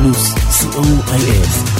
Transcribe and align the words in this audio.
פלוס, 0.00 0.34
co.il 0.34 1.79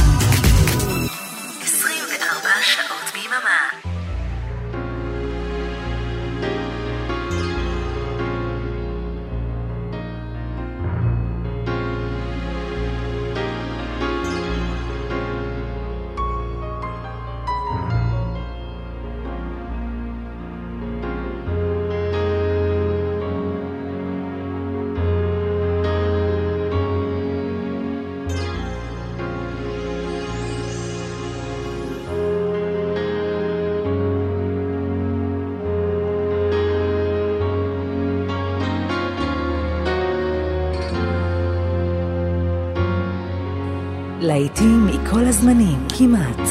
להיטים 44.40 44.86
מכל 44.86 45.24
הזמנים, 45.24 45.86
כמעט. 45.98 46.48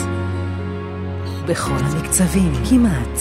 בכל 1.48 1.78
המקצבים, 1.82 2.54
כמעט. 2.70 3.20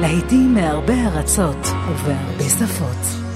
להיטים 0.00 0.54
מהרבה 0.54 0.94
ארצות 1.06 1.66
ובהרבה 1.88 2.44
שפות. 2.48 3.26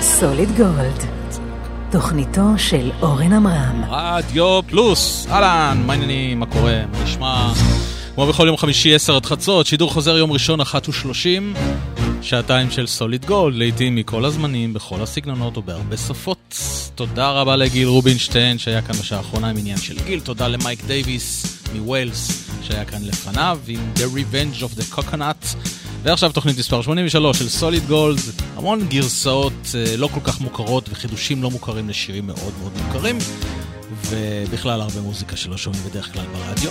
סוליד 0.00 0.48
גולד, 0.56 1.04
תוכניתו 1.90 2.42
של 2.56 2.90
אורן 3.02 3.32
עמרם. 3.32 3.84
רדיו 3.88 4.60
פלוס, 4.66 5.26
אהלן, 5.30 5.82
מה 5.86 5.92
העניינים, 5.92 6.40
מה 6.40 6.46
קורה, 6.46 6.80
מה 6.92 7.04
נשמע? 7.04 7.52
כמו 8.14 8.26
בכל 8.26 8.46
יום 8.46 8.56
חמישי, 8.56 8.94
10 8.94 9.16
עד 9.16 9.26
חצות, 9.26 9.66
שידור 9.66 9.92
חוזר 9.92 10.16
יום 10.16 10.32
ראשון, 10.32 10.60
1 10.60 10.88
ו-30. 10.88 11.58
שעתיים 12.22 12.70
של 12.70 12.86
סוליד 12.86 13.24
גולד, 13.24 13.56
לעיתים 13.56 13.94
מכל 13.94 14.24
הזמנים, 14.24 14.74
בכל 14.74 15.02
הסגנונות 15.02 15.58
ובהרבה 15.58 15.96
שפות. 15.96 16.58
תודה 16.94 17.30
רבה 17.30 17.56
לגיל 17.56 17.88
רובינשטיין 17.88 18.58
שהיה 18.58 18.82
כאן 18.82 18.94
בשעה 18.94 19.18
האחרונה 19.18 19.50
עם 19.50 19.56
עניין 19.56 19.78
של 19.78 20.04
גיל, 20.04 20.20
תודה 20.20 20.48
למייק 20.48 20.84
דייוויס 20.84 21.58
מווילס 21.74 22.50
שהיה 22.62 22.84
כאן 22.84 22.98
לפניו 23.04 23.58
עם 23.68 23.80
The 23.96 23.98
Revenge 23.98 24.62
of 24.62 24.80
the 24.80 24.94
Coconut. 24.98 25.56
ועכשיו 26.02 26.32
תוכנית 26.32 26.58
מספר 26.58 26.82
83 26.82 27.38
של 27.38 27.48
סוליד 27.48 27.86
גולד, 27.86 28.18
המון 28.56 28.88
גרסאות 28.88 29.74
אה, 29.74 29.96
לא 29.96 30.08
כל 30.14 30.20
כך 30.24 30.40
מוכרות 30.40 30.88
וחידושים 30.90 31.42
לא 31.42 31.50
מוכרים 31.50 31.88
לשירים 31.88 32.26
מאוד 32.26 32.52
מאוד 32.60 32.72
מוכרים, 32.86 33.18
ובכלל 34.08 34.80
הרבה 34.80 35.00
מוזיקה 35.00 35.36
שלא 35.36 35.56
שומעים 35.56 35.82
בדרך 35.84 36.12
כלל 36.12 36.24
ברדיו. 36.32 36.70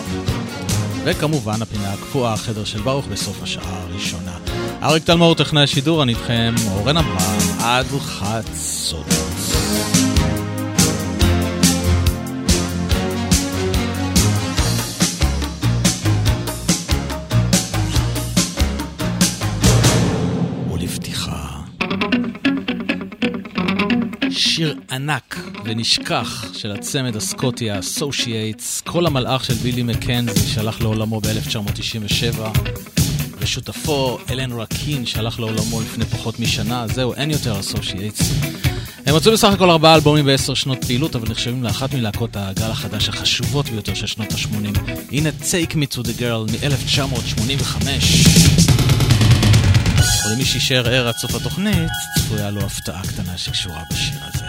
וכמובן 1.04 1.62
הפינה 1.62 1.94
הקפואה, 1.94 2.34
החדר 2.34 2.64
של 2.64 2.82
ברוך 2.82 3.06
בסוף 3.08 3.44
השעה 3.44 3.84
הראשונה. 3.84 4.38
אריק 4.84 5.04
תלמור, 5.04 5.36
טכנאי 5.36 5.64
השידור, 5.64 6.04
אני 6.04 6.12
איתכם, 6.12 6.56
אורן 6.72 6.98
אברהם, 6.98 7.60
עד 7.60 7.86
חצות. 8.00 9.06
שיר 24.32 24.76
ענק 24.92 25.38
ונשכח 25.66 26.54
של 26.54 26.72
הצמד 26.72 27.16
הסקוטי 27.16 27.72
האסושייטס, 27.72 28.82
כל 28.82 29.06
המלאך 29.06 29.46
של 29.46 29.54
בילי 29.54 29.84
מקנזי 29.84 30.48
שהלך 30.48 30.82
לעולמו 30.82 31.22
ב-1997, 31.22 32.60
ושותפו 33.40 34.18
אלן 34.30 34.52
רקין 34.52 35.06
שהלך 35.06 35.40
לעולמו 35.40 35.82
לפני 35.82 36.06
פחות 36.06 36.40
משנה, 36.40 36.88
זהו, 36.88 37.14
אין 37.14 37.32
יותר 37.32 37.60
אסושייטס. 37.60 38.32
הם 39.06 39.16
מצאו 39.16 39.32
בסך 39.32 39.50
הכל 39.54 39.70
ארבעה 39.70 39.96
אלבומים 39.96 40.26
בעשר 40.26 40.54
שנות 40.54 40.86
פעילות, 40.86 41.16
אבל 41.16 41.30
נחשבים 41.30 41.64
לאחת 41.64 41.94
מלהקות 41.94 42.30
הגל 42.36 42.72
החדש 42.72 43.10
החשובות 43.10 43.70
ביותר 43.70 43.94
של 43.94 44.08
שנות 44.08 44.32
ה-80. 44.32 44.80
הנה 45.12 45.30
Take 45.42 45.74
Me 45.74 45.96
to 45.96 46.00
the 46.04 46.20
Girl 46.20 46.52
מ-1985. 46.52 47.88
ולמי 50.26 50.46
שישאר 50.46 50.88
ער 50.88 51.08
עד 51.08 51.16
סוף 51.16 51.36
התוכנית, 51.36 51.90
צפויה 52.18 52.50
לו 52.52 52.62
הפתעה 52.62 53.02
קטנה 53.08 53.38
שקשורה 53.38 53.82
בשיר 53.92 54.20
הזה. 54.34 54.49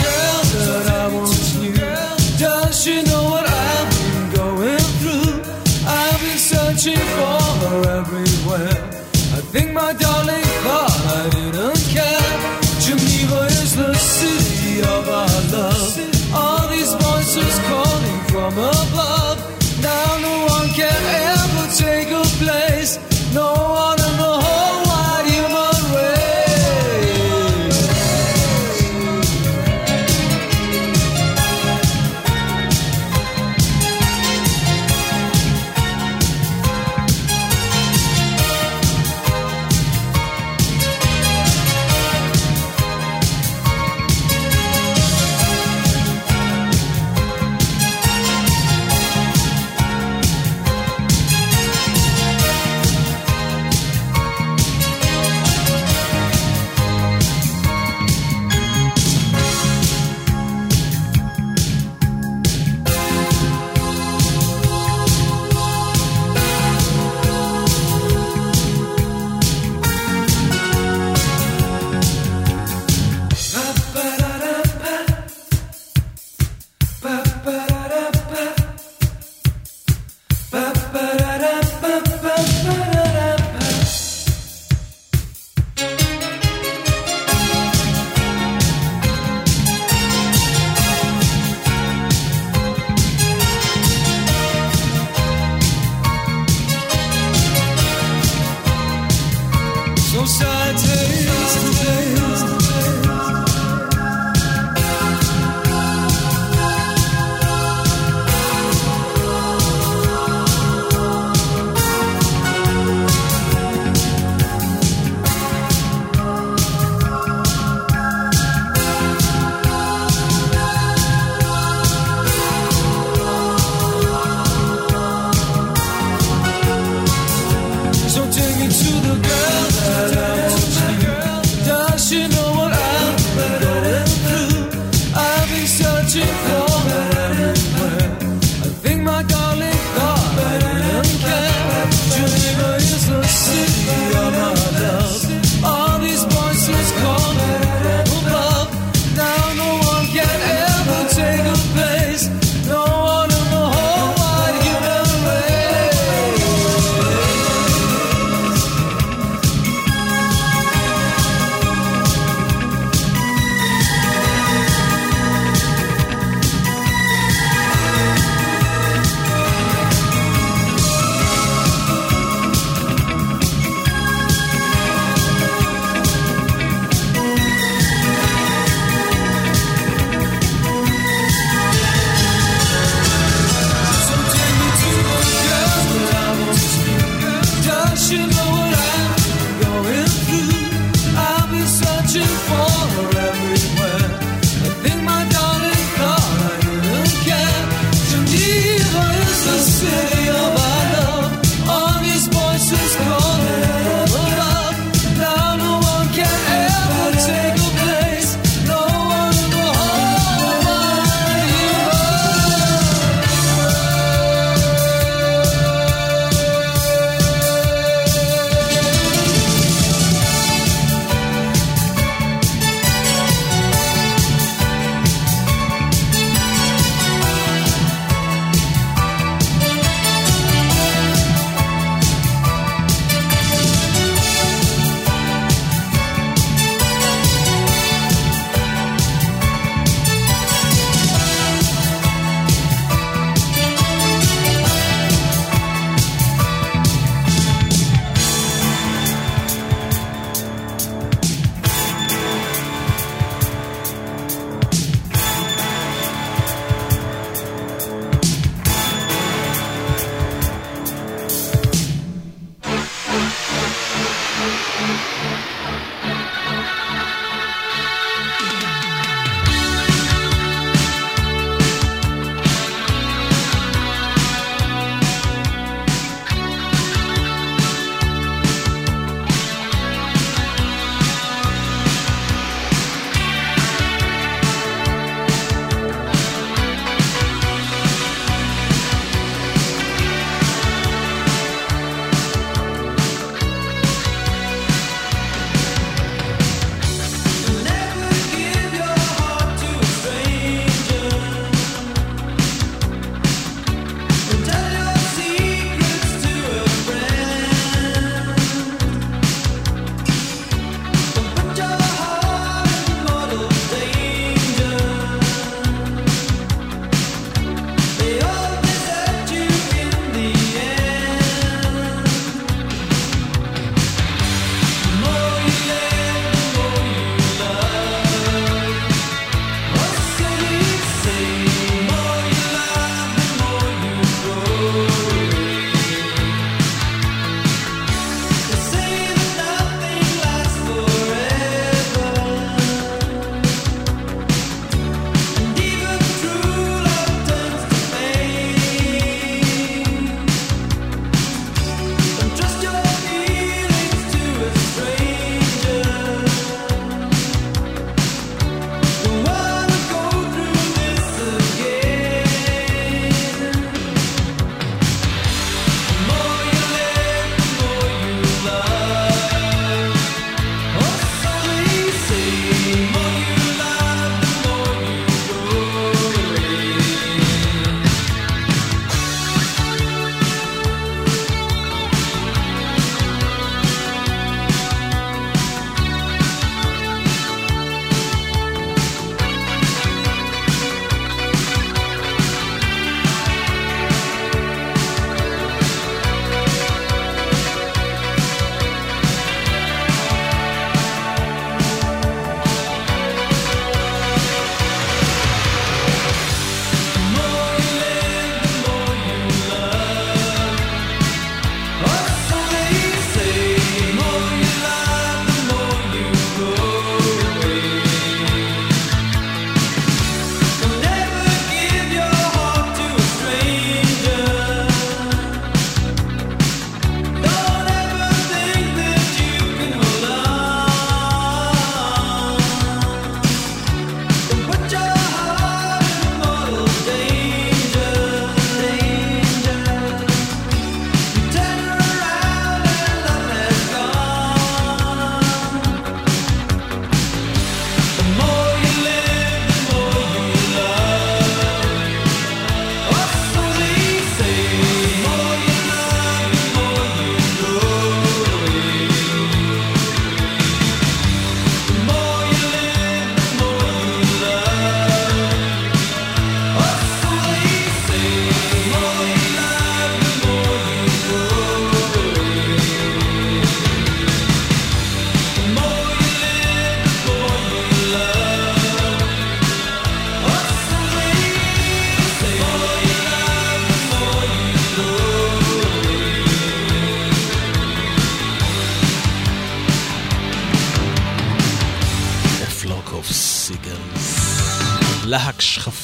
Think 9.51 9.73
my 9.73 9.91
darling 9.91 10.47
car 10.63 11.29
didn't 11.31 11.83
care. 11.91 12.31
Geneva 12.79 13.47
is 13.47 13.75
the 13.75 13.93
city 13.95 14.79
of 14.79 15.09
our 15.09 15.41
love. 15.51 16.33
All 16.33 16.69
these 16.69 16.93
voices 16.93 17.59
calling 17.67 18.19
from 18.31 18.53
above. 18.53 19.37
Now 19.81 20.19
no 20.21 20.45
one 20.55 20.69
can 20.69 21.01
ever 21.35 21.67
take 21.75 22.11
a 22.11 22.23
place. 22.39 22.97
No 23.33 23.80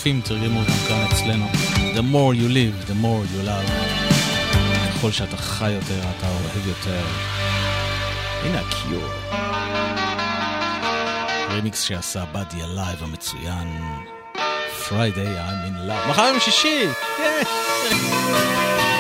שחפים 0.07 0.21
תרגמו 0.21 0.59
אותם 0.59 0.71
כאן 0.87 1.05
אצלנו. 1.11 1.45
The 1.95 2.13
more 2.13 2.33
you 2.33 2.49
live, 2.49 2.89
the 2.89 3.03
more 3.03 3.23
you 3.33 3.47
love. 3.47 3.71
ככל 4.95 5.11
שאתה 5.11 5.37
חי 5.37 5.71
יותר, 5.71 5.99
אתה 6.17 6.27
אוהב 6.27 6.67
יותר. 6.67 7.05
הנה 8.43 8.59
הקיור. 8.59 9.09
רימיקס 11.49 11.81
שעשה 11.81 12.25
באדי 12.25 12.63
אלייב 12.63 13.03
המצוין. 13.03 13.81
Friday 14.87 15.37
I'm 15.37 15.67
in 15.67 15.89
love. 15.89 16.09
מחר 16.09 16.23
יום 16.23 16.39
שישי! 16.39 16.85
Yeah. 17.17 18.96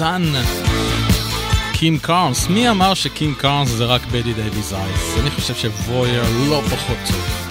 מציצן. 0.00 0.32
קים 1.72 1.98
קארנס, 1.98 2.48
מי 2.48 2.70
אמר 2.70 2.94
שקים 2.94 3.34
קארנס 3.34 3.68
זה 3.68 3.84
רק 3.84 4.02
Bette 4.06 4.32
Davis 4.32 4.72
Eyes? 4.72 5.18
אני 5.20 5.30
חושב 5.30 5.54
ש-Voyeur 5.54 6.22
לא 6.48 6.62
פחות 6.70 6.96
טוב 7.06 7.48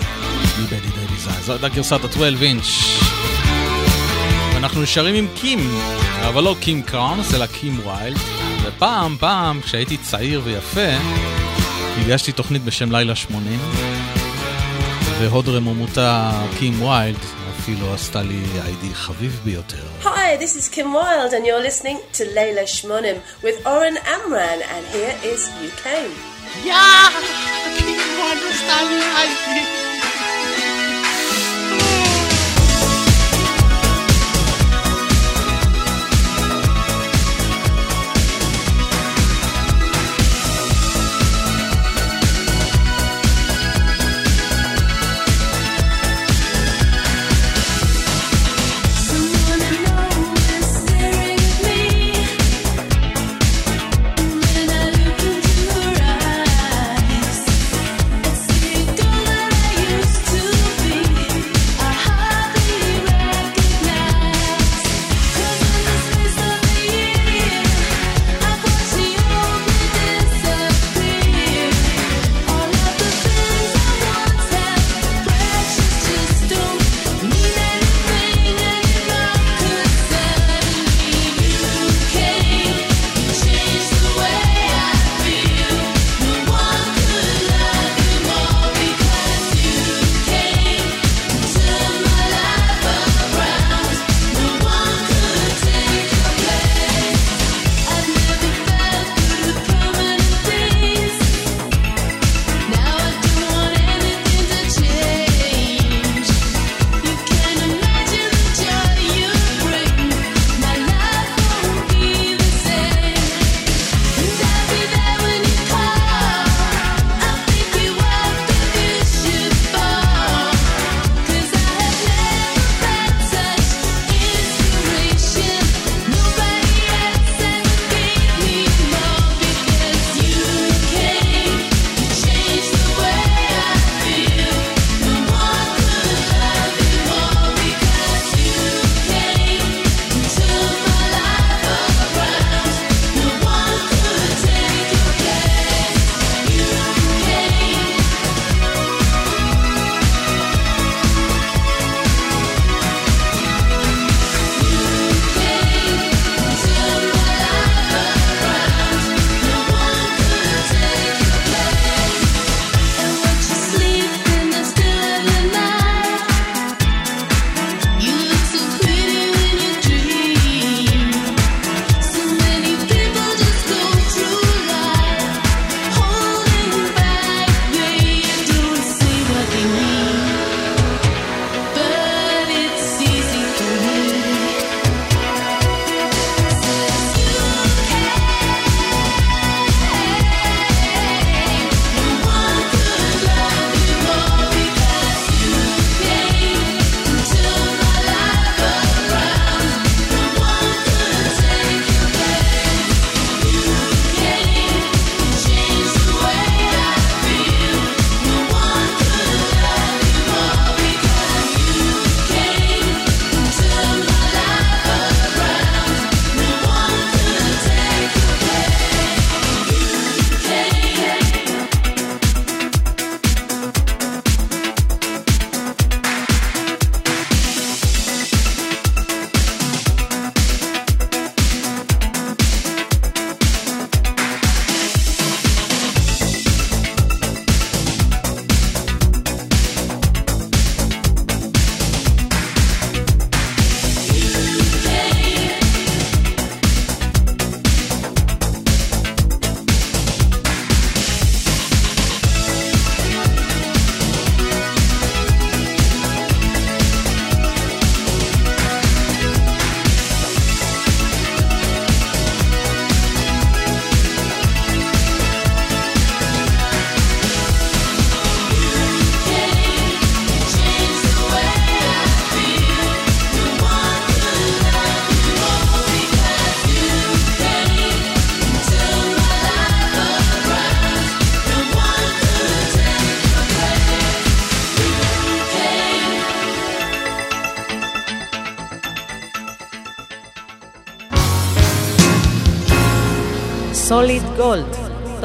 מ 0.60 0.65
Bette 0.65 0.90
Davis 0.96 1.28
Eyes, 1.28 1.46
זו 1.46 1.52
הייתה 1.52 1.70
גרסת 1.70 2.04
ה-12 2.04 2.44
אינץ'. 2.44 2.66
ואנחנו 4.54 4.82
נשארים 4.82 5.16
עם 5.16 5.28
קים, 5.36 5.60
אבל 6.28 6.44
לא 6.44 6.56
קים 6.60 6.82
קארנס, 6.82 7.34
אלא 7.34 7.46
קים 7.46 7.80
ויילד. 7.88 8.18
ופעם, 8.64 9.18
פעם, 9.20 9.62
כשהייתי 9.62 9.98
צעיר 9.98 10.42
ויפה, 10.44 10.90
הגשתי 11.98 12.32
תוכנית 12.32 12.64
בשם 12.64 12.92
לילה 12.92 13.16
80, 13.16 13.60
והוד 15.20 15.50
רוממותה 15.50 16.32
קים 16.60 16.82
ויילד 16.82 17.20
אפילו 17.60 17.94
עשתה 17.94 18.22
לי 18.22 18.42
איי-די 18.66 18.94
חביב 18.94 19.42
ביותר. 19.44 19.84
Hi, 20.04 20.38
this 20.40 20.56
is 20.56 20.70
Kim 20.70 20.94
Wilde 20.94 21.34
and 21.34 21.46
to 22.20 22.26
Leila 22.36 22.64
Shmonim 22.64 23.22
with 23.42 23.66
Oren 23.66 23.96
Amran, 24.06 24.62
and 24.62 24.86
here 24.88 25.18
is 25.24 25.48
You 25.62 25.70
Came. 25.70 26.12
Yeah, 26.66 26.76
I 26.76 27.72
think 27.80 27.96
you 27.96 28.20
understand 28.28 29.74
me. 29.74 29.79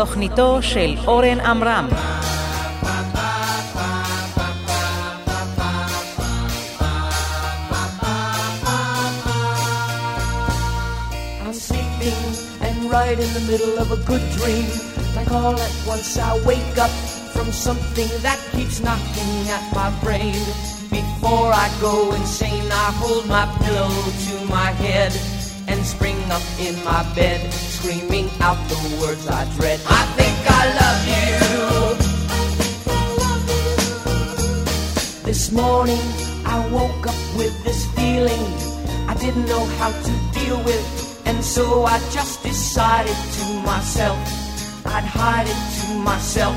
תוכניתו 0.04 0.58
של 0.62 0.96
אורן 1.08 1.40
עמרם. 1.40 1.88
right 12.90 13.20
in 13.20 13.34
the 13.34 13.46
middle 13.52 13.78
of 13.80 13.92
a 13.92 14.00
good 14.10 14.26
dream. 14.38 14.68
Like 15.16 15.32
all 15.32 15.56
at 15.68 15.76
once 15.88 16.18
I 16.18 16.32
wake 16.46 16.78
up 16.78 16.92
from 17.34 17.52
something 17.52 18.10
that 18.22 18.40
keeps 18.52 18.82
knocking 18.82 19.34
at 19.58 19.66
my 19.74 19.90
brain. 20.04 20.42
Before 20.90 21.52
I 21.54 21.68
go 21.80 22.14
insane, 22.14 22.70
I 22.72 22.92
hold 23.02 23.28
my 23.28 23.46
pillow 23.62 23.94
to 24.26 24.46
my 24.48 24.72
head 24.84 25.14
and 25.68 25.86
spring 25.86 26.20
up 26.32 26.42
in 26.60 26.76
my 26.84 27.04
bed, 27.16 27.42
screaming 27.85 28.31
out 28.41 28.57
the 28.69 28.77
words 29.01 29.29
I 29.29 29.45
dread. 29.57 29.79
I 29.87 30.05
think 30.17 30.37
I 30.61 30.65
love 30.81 31.01
you. 31.15 31.27
This 35.25 35.53
morning 35.53 36.01
I 36.47 36.67
woke 36.73 37.07
up 37.07 37.21
with 37.37 37.55
this 37.65 37.85
feeling 37.93 38.45
I 39.07 39.15
didn't 39.21 39.47
know 39.47 39.67
how 39.79 39.91
to 39.91 40.13
deal 40.33 40.63
with, 40.65 41.23
and 41.27 41.45
so 41.45 41.85
I 41.85 41.99
just 42.11 42.43
decided 42.43 43.17
to 43.37 43.45
myself 43.67 44.19
I'd 44.87 45.05
hide 45.05 45.47
it 45.47 45.61
to 45.81 45.95
myself 45.99 46.57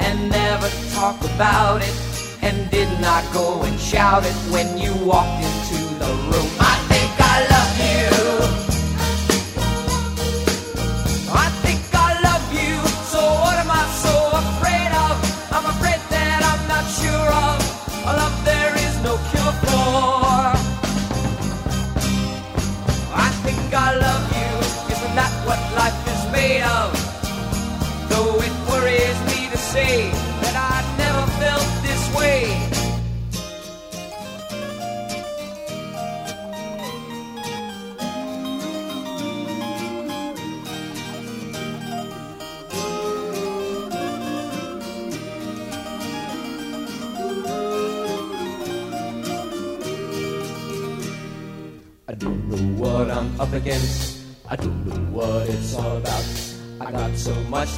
and 0.00 0.28
never 0.28 0.68
talk 0.94 1.22
about 1.34 1.82
it. 1.82 1.94
And 2.40 2.70
did 2.70 2.88
not 3.00 3.24
go 3.32 3.62
and 3.62 3.78
shout 3.78 4.24
it 4.24 4.34
when 4.52 4.78
you 4.78 4.94
walked 5.04 5.42
into 5.42 5.94
the 5.98 6.12
room. 6.30 6.67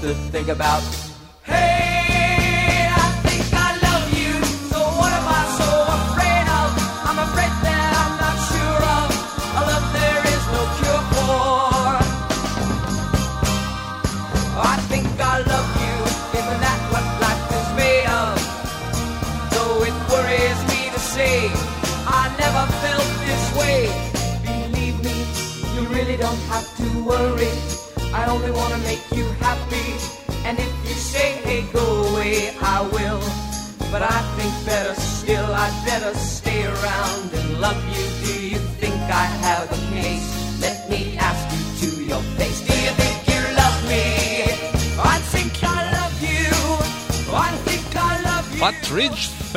To 0.00 0.14
think 0.32 0.48
about. 0.48 0.99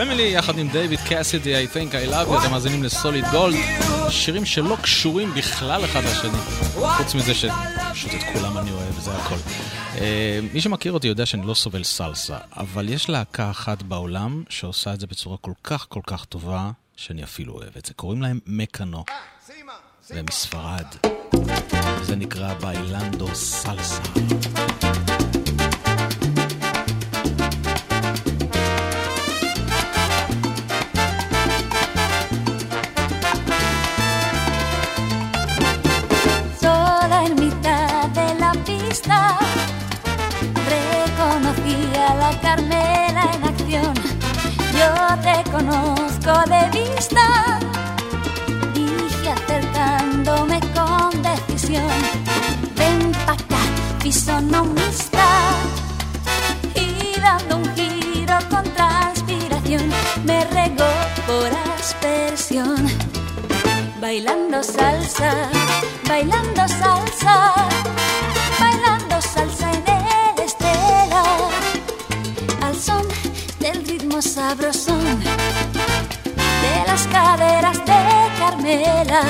פמילי 0.05 0.31
יחד 0.31 0.57
עם 0.57 0.67
דיוויד 0.67 0.99
קאסידי, 0.99 1.65
I 1.65 1.67
think 1.67 1.91
I 1.91 2.11
love 2.11 2.29
you, 2.29 2.41
אתם 2.41 2.51
מאזינים 2.51 2.83
לסוליד 2.83 3.25
גולד, 3.31 3.55
שירים 4.09 4.45
שלא 4.45 4.77
קשורים 4.81 5.33
בכלל 5.33 5.85
אחד 5.85 6.01
לשני, 6.03 6.37
חוץ 6.97 7.15
מזה 7.15 7.33
שפשוט 7.33 8.11
את 8.13 8.23
כולם 8.33 8.57
אני 8.57 8.71
אוהב, 8.71 8.99
זה 8.99 9.11
הכל. 9.11 9.35
אה, 9.97 10.39
מי 10.53 10.61
שמכיר 10.61 10.91
אותי 10.91 11.07
יודע 11.07 11.25
שאני 11.25 11.47
לא 11.47 11.53
סובל 11.53 11.83
סלסה, 11.83 12.37
אבל 12.57 12.89
יש 12.89 13.09
להקה 13.09 13.51
אחת 13.51 13.83
בעולם 13.83 14.43
שעושה 14.49 14.93
את 14.93 14.99
זה 14.99 15.07
בצורה 15.07 15.37
כל 15.37 15.53
כך 15.63 15.85
כל 15.89 16.01
כך 16.07 16.25
טובה, 16.25 16.71
שאני 16.95 17.23
אפילו 17.23 17.53
אוהב 17.53 17.77
את 17.77 17.85
זה. 17.85 17.93
קוראים 17.93 18.21
להם 18.21 18.39
מקאנו. 18.47 19.03
זה 20.07 20.21
מספרד. 20.23 20.85
זה 22.01 22.15
נקרא 22.15 22.53
ביילנדו 22.53 23.35
סלסה. 23.35 24.01
Carmela 42.41 43.23
en 43.33 43.43
acción. 43.43 43.93
Yo 44.79 44.89
te 45.21 45.51
conozco 45.51 46.31
de 46.49 46.79
vista, 46.79 47.59
dije 48.73 49.29
acercándome 49.29 50.59
con 50.73 51.21
decisión. 51.21 51.87
Ven 52.75 53.11
pa' 53.25 53.33
acá, 53.33 53.63
fisonomista, 53.99 55.27
y 56.75 57.19
dando 57.19 57.57
un 57.57 57.75
giro 57.75 58.37
con 58.49 58.63
transpiración, 58.73 59.89
me 60.25 60.45
regó 60.45 60.91
por 61.27 61.49
aspersión 61.77 63.13
bailando 64.03 64.61
salsa, 64.61 65.31
bailando 66.09 66.67
salsa, 66.67 67.53
sabrosón 74.23 75.19
de 75.19 76.83
las 76.87 77.07
caderas 77.07 77.77
de 77.79 78.01
Carmela. 78.39 79.21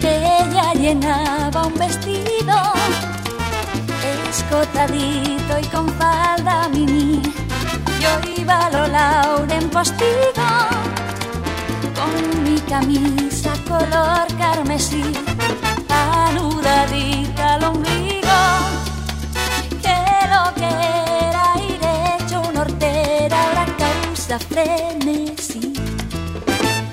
Ella 0.00 0.72
llenaba 0.74 1.66
un 1.66 1.74
vestido 1.74 2.56
escotadito 4.28 5.58
y 5.60 5.66
con 5.66 5.86
con 11.94 12.44
mi 12.44 12.58
camisa 12.60 13.52
color 13.68 14.26
carmesí, 14.38 15.02
anudadita 15.90 17.54
al 17.54 17.64
ombligo. 17.64 18.38
Que 19.82 19.98
lo 20.32 20.54
que 20.54 20.70
era 21.28 21.44
ir 21.68 21.80
hecho 22.16 22.40
un 22.40 22.56
hortera 22.56 23.42
ahora 23.42 23.66
causa 23.76 24.38
frenesí 24.38 25.74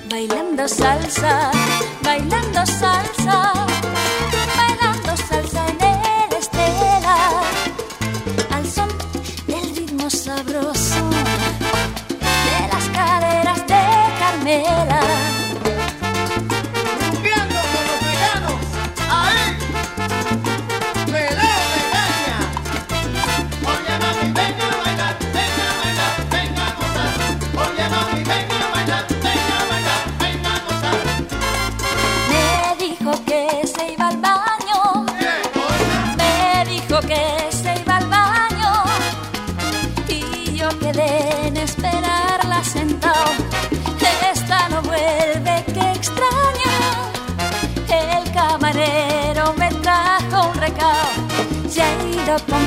bailando 0.09 0.67
salsa, 0.67 1.51
bailando 2.01 2.65
salsa, 2.65 3.65
bailando 4.57 5.15
salsa 5.15 5.67
en 5.69 5.82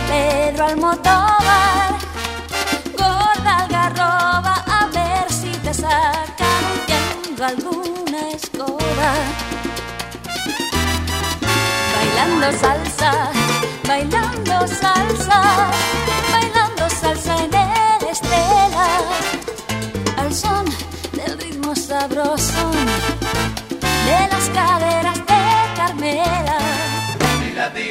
Pedro 0.09 0.65
Almodóvar, 0.67 1.95
gorda 2.97 3.57
algarroba, 3.65 4.65
a 4.67 4.87
ver 4.93 5.33
si 5.33 5.51
te 5.65 5.73
sacan 5.75 6.63
huyendo 6.75 7.45
alguna 7.45 8.31
escoba. 8.35 9.11
Bailando 11.95 12.59
salsa, 12.59 13.13
bailando 13.87 14.67
salsa, 14.69 15.41
bailando 16.33 16.91
salsa 16.91 17.37
en 17.45 17.55
el 17.55 18.09
estela, 18.11 18.89
al 20.17 20.35
son 20.35 20.65
del 21.13 21.39
ritmo 21.39 21.75
sabroso 21.75 22.71
de 24.07 24.29
las 24.31 24.49
caderas 24.51 24.96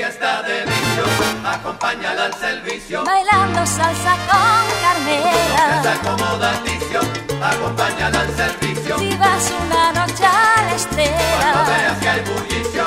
Está 0.08 0.41
de 0.43 0.62
vicio, 0.66 1.03
acompáñala 1.49 2.26
al 2.26 2.34
servicio. 2.36 3.03
Bailando 3.03 3.66
salsa 3.66 4.16
con 4.28 4.64
Carmela. 4.82 5.82
Se 5.82 5.89
acomoda 5.89 6.51
el 6.53 6.64
vicio, 6.64 6.99
acompáñala 7.43 8.20
al 8.22 8.36
servicio. 8.36 8.99
Si 8.99 9.16
vas 9.18 9.51
una 9.66 9.91
noche 9.93 10.26
a 10.26 10.30
la 10.30 10.62
Cuando 10.62 10.76
estrella, 10.76 11.64
veas 11.68 11.97
que 11.99 12.10
hay 12.10 12.22
bullicio, 12.22 12.84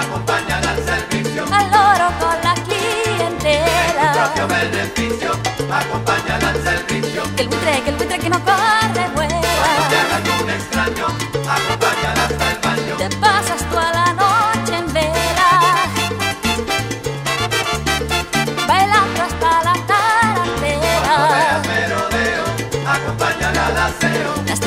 acompáñala 0.00 0.70
al 0.70 0.84
servicio. 0.84 1.44
al 1.52 1.70
loro 1.70 2.06
con 2.18 2.36
la 2.42 2.54
Tu 2.54 2.62
clientela. 2.62 4.12
propio 4.14 4.48
beneficio, 4.48 5.30
acompáñala 5.70 6.48
al 6.48 6.62
servicio. 6.62 7.22
Que 7.36 7.42
el 7.42 7.48
buitre, 7.48 7.80
que 7.82 7.90
el 7.90 7.96
buitre 7.96 8.18
que 8.18 8.30
no 8.30 8.40
corre 8.44 8.91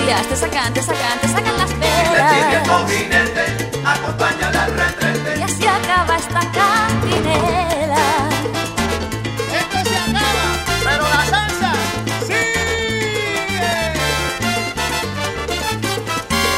te 0.06 0.36
sacan, 0.36 0.74
te 0.74 0.82
sacan, 0.82 1.20
te 1.20 1.28
sacan 1.28 1.58
las 1.58 1.80
velas. 1.80 2.68
molinete, 2.68 3.72
acompáñala 3.84 4.64
al 4.66 4.74
retrete. 4.78 5.39
Y 5.39 5.41
así 5.41 5.68
acaba 5.68 6.16
esta 6.18 6.39
cantinela. 6.51 8.06
Esto 9.60 9.89
se 9.89 9.97
acaba, 9.97 10.47
pero 10.84 11.03
la 11.10 11.26
salsa 11.26 11.74
sigue. 12.22 13.93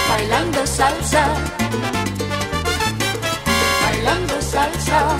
Bailando 0.10 0.68
salsa. 0.68 1.28
Bailando 3.86 4.42
salsa. 4.42 5.18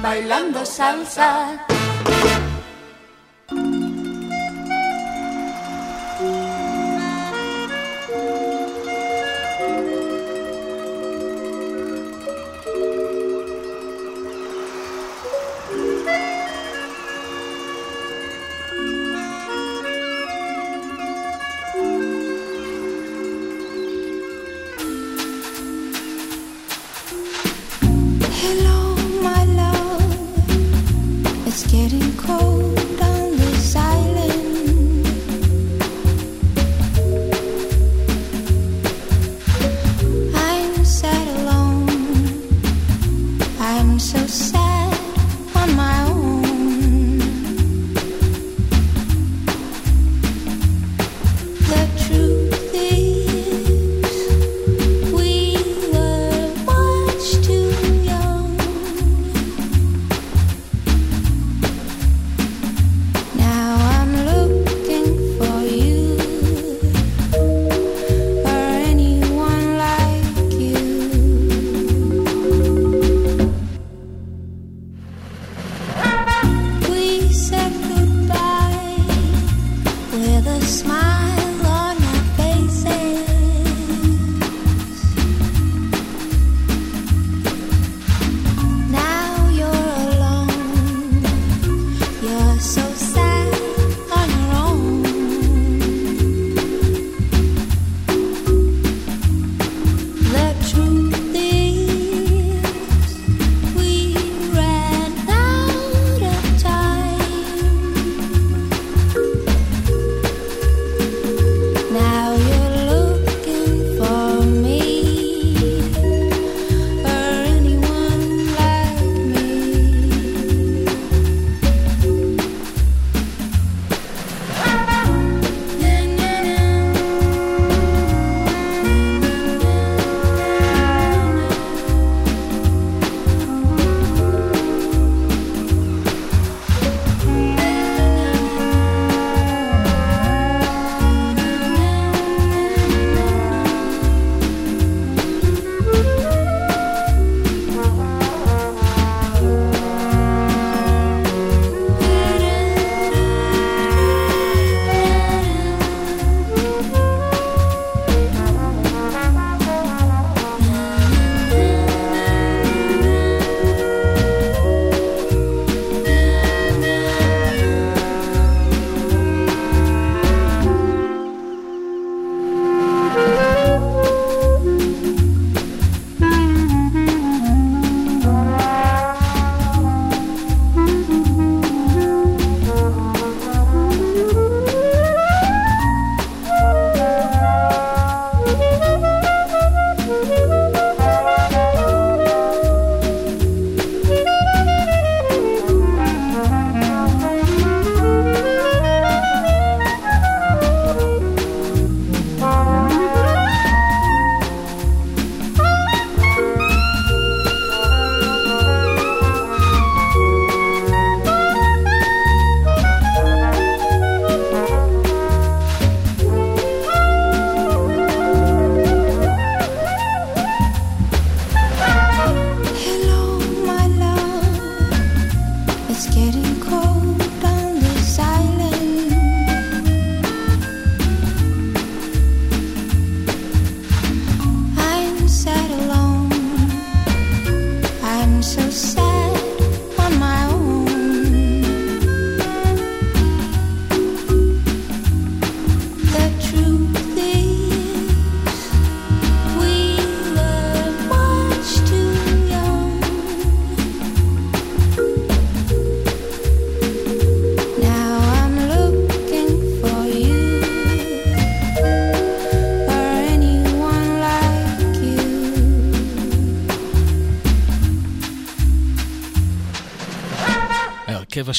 Bailando 0.00 0.64
salsa. 0.64 1.61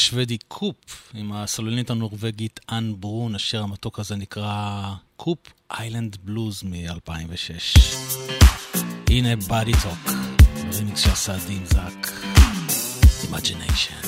השוודי 0.04 0.38
קופ 0.48 1.12
עם 1.14 1.34
הסולנית 1.34 1.90
הנורבגית 1.90 2.60
אנ 2.72 2.94
ברון, 3.00 3.36
השיר 3.36 3.64
המתוק 3.64 4.00
הזה 4.00 4.16
נקרא 4.16 4.94
Koop 5.16 5.38
Island 5.72 6.18
Blues 6.24 6.64
מ-2006. 6.64 7.78
הנה 9.10 9.36
Body 9.36 9.72
Talk, 9.84 10.14
רימיקס 10.74 11.04
שעשה 11.04 11.38
דין 11.48 11.66
זאק, 11.66 12.12
אימג'יניישן. 13.24 14.03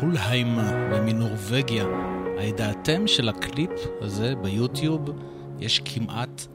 סולהיים 0.00 0.58
ומנורווגיה. 0.92 1.84
הידעתם 2.38 3.06
שלקליפ 3.06 3.70
הזה 4.00 4.34
ביוטיוב 4.42 5.08
יש 5.60 5.80
כמעט 5.84 6.46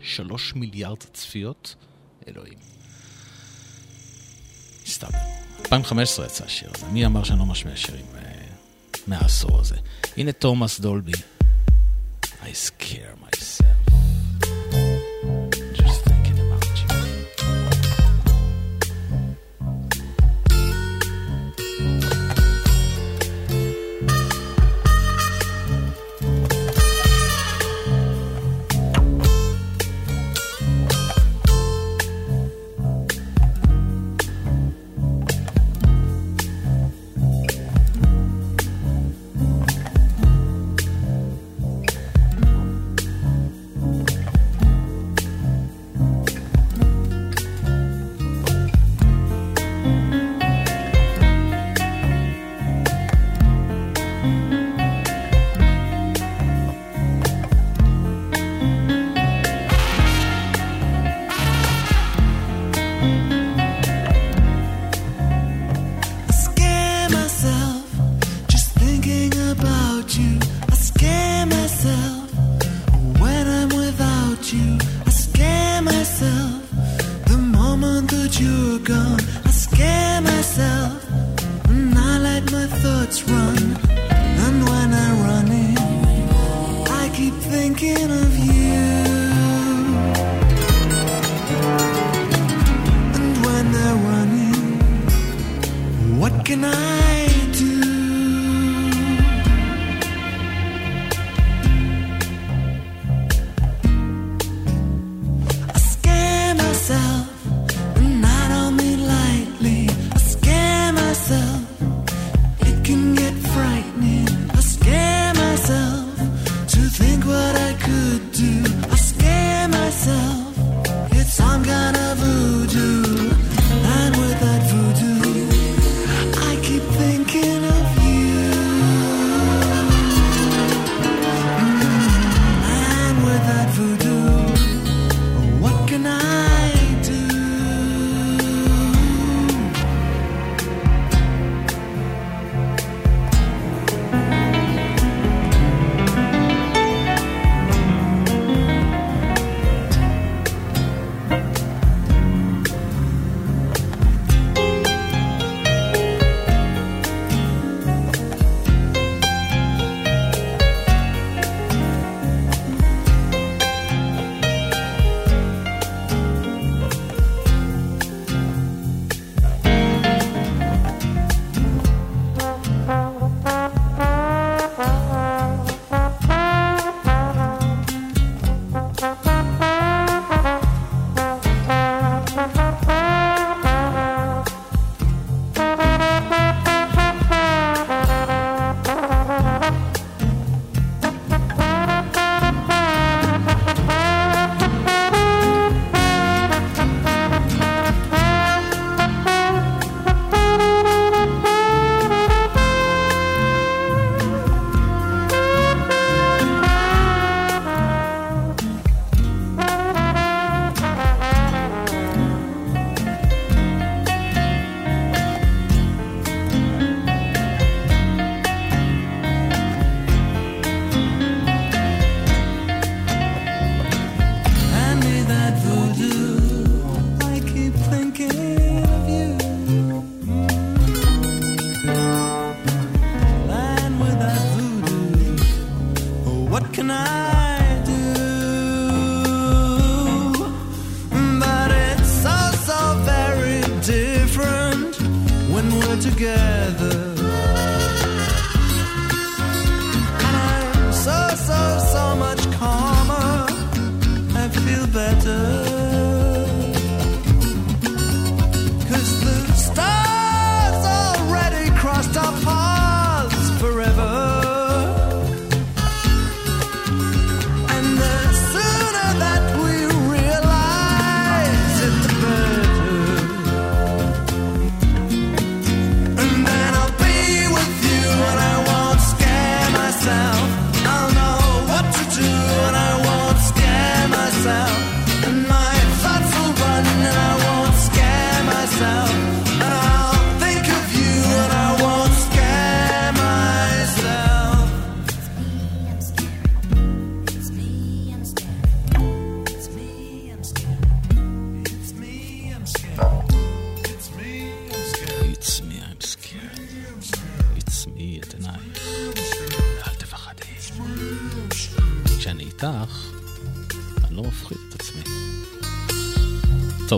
שלוש 0.00 0.54
מיליארד 0.54 0.98
צפיות? 1.12 1.74
אלוהים. 2.28 2.58
סתם. 4.86 5.08
2015 5.60 6.26
יצא 6.26 6.44
השיר 6.44 6.70
הזה, 6.74 6.86
מי 6.86 7.06
אמר 7.06 7.24
שאני 7.24 7.38
לא 7.38 7.46
משמיע 7.46 7.76
שירים 7.76 8.06
אה, 8.14 8.30
מהעשור 9.06 9.60
הזה? 9.60 9.76
הנה 10.16 10.32
תומאס 10.32 10.80
דולבי, 10.80 11.12
I 12.22 12.52
scare 12.52 13.24
myself. 13.24 13.85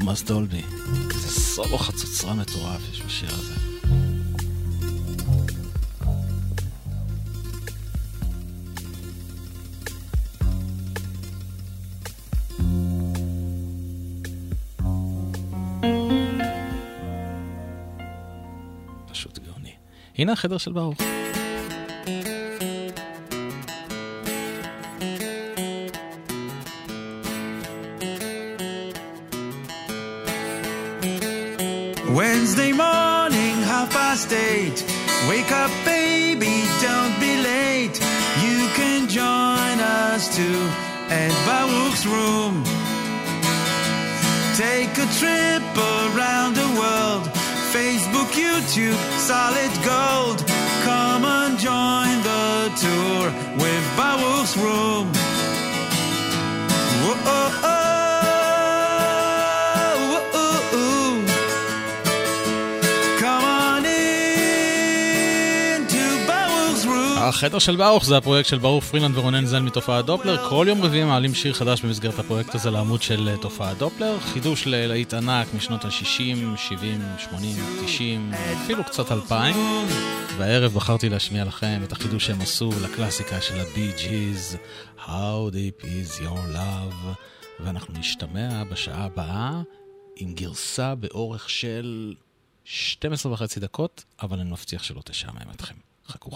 תומאס 0.01 0.23
דולבי. 0.23 0.63
איזה 1.11 1.41
סולו 1.41 1.79
חצוצרה 1.79 2.35
מטורף 2.35 2.81
יש 2.93 3.03
בשיר 3.03 3.29
הזה. 3.33 3.55
פשוט 19.11 19.39
גאוני. 19.39 19.73
הנה 20.19 20.33
החדר 20.33 20.59
של 20.59 20.73
ברוך. 20.73 21.18
solid 49.19 49.73
gold. 49.85 49.98
החדר 67.39 67.59
של 67.59 67.77
ברוך 67.77 68.05
זה 68.05 68.17
הפרויקט 68.17 68.49
של 68.49 68.59
ברוך 68.59 68.85
פרילנד 68.85 69.19
ורונן 69.19 69.47
זן 69.47 69.65
מתופעת 69.65 70.05
דופלר. 70.05 70.49
כל 70.49 70.67
יום 70.69 70.83
רביעי 70.83 71.05
מעלים 71.05 71.35
שיר 71.35 71.53
חדש 71.53 71.83
במסגרת 71.83 72.19
הפרויקט 72.19 72.55
הזה 72.55 72.71
לעמוד 72.71 73.03
של 73.03 73.29
אה, 73.29 73.37
תופעת 73.37 73.79
דופלר. 73.79 74.21
חידוש 74.21 74.67
ללהיט 74.67 75.15
ענק 75.15 75.55
משנות 75.55 75.85
ה-60, 75.85 76.57
70, 76.57 77.01
80, 77.19 77.57
90, 77.85 78.33
אפילו 78.65 78.85
קצת 78.85 79.13
2000. 79.13 79.57
והערב 80.39 80.73
בחרתי 80.73 81.09
להשמיע 81.09 81.45
לכם 81.45 81.81
את 81.85 81.93
החידוש 81.93 82.27
שהם 82.27 82.41
עשו 82.41 82.71
לקלאסיקה 82.83 83.41
של 83.41 83.61
הבי 83.61 83.93
ג'יז, 83.99 84.57
How 84.99 85.53
Deep 85.53 85.83
is 85.83 86.23
Your 86.23 86.55
Love. 86.57 87.09
ואנחנו 87.61 87.95
נשתמע 87.99 88.65
בשעה 88.65 89.05
הבאה 89.05 89.63
עם 90.17 90.35
גרסה 90.35 90.95
באורך 90.95 91.51
של 91.51 92.15
12 92.65 93.33
וחצי 93.33 93.61
דקות, 93.61 94.05
אבל 94.23 94.41
אני 94.41 94.51
מבטיח 94.51 94.83
שלא 94.83 95.01
תשעמם 95.05 95.51
אתכם. 95.55 95.88
хаку 96.09 96.31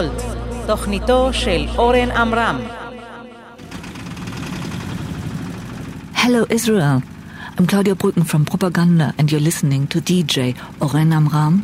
גולד, 0.00 0.22
תוכניתו 0.66 1.28
של 1.32 1.66
אורן 1.78 2.10
עמרם. 2.10 2.60
Hello 6.14 6.44
Israel, 6.50 7.02
I'm 7.58 7.66
Claudia 7.66 7.94
Brücken 7.94 8.24
from 8.24 8.44
Propaganda 8.46 9.12
and 9.18 9.30
you're 9.30 9.46
listening 9.50 9.86
to 9.92 9.98
DJ 10.00 10.36
Oren 10.80 11.12
Amram. 11.12 11.54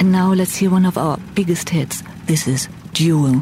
And 0.00 0.10
now 0.10 0.28
let's 0.40 0.56
hear 0.56 0.70
one 0.70 0.86
of 0.90 0.96
our 1.04 1.18
biggest 1.36 1.68
hits. 1.76 1.96
This 2.26 2.42
is 2.54 2.68
Duel. 2.94 3.36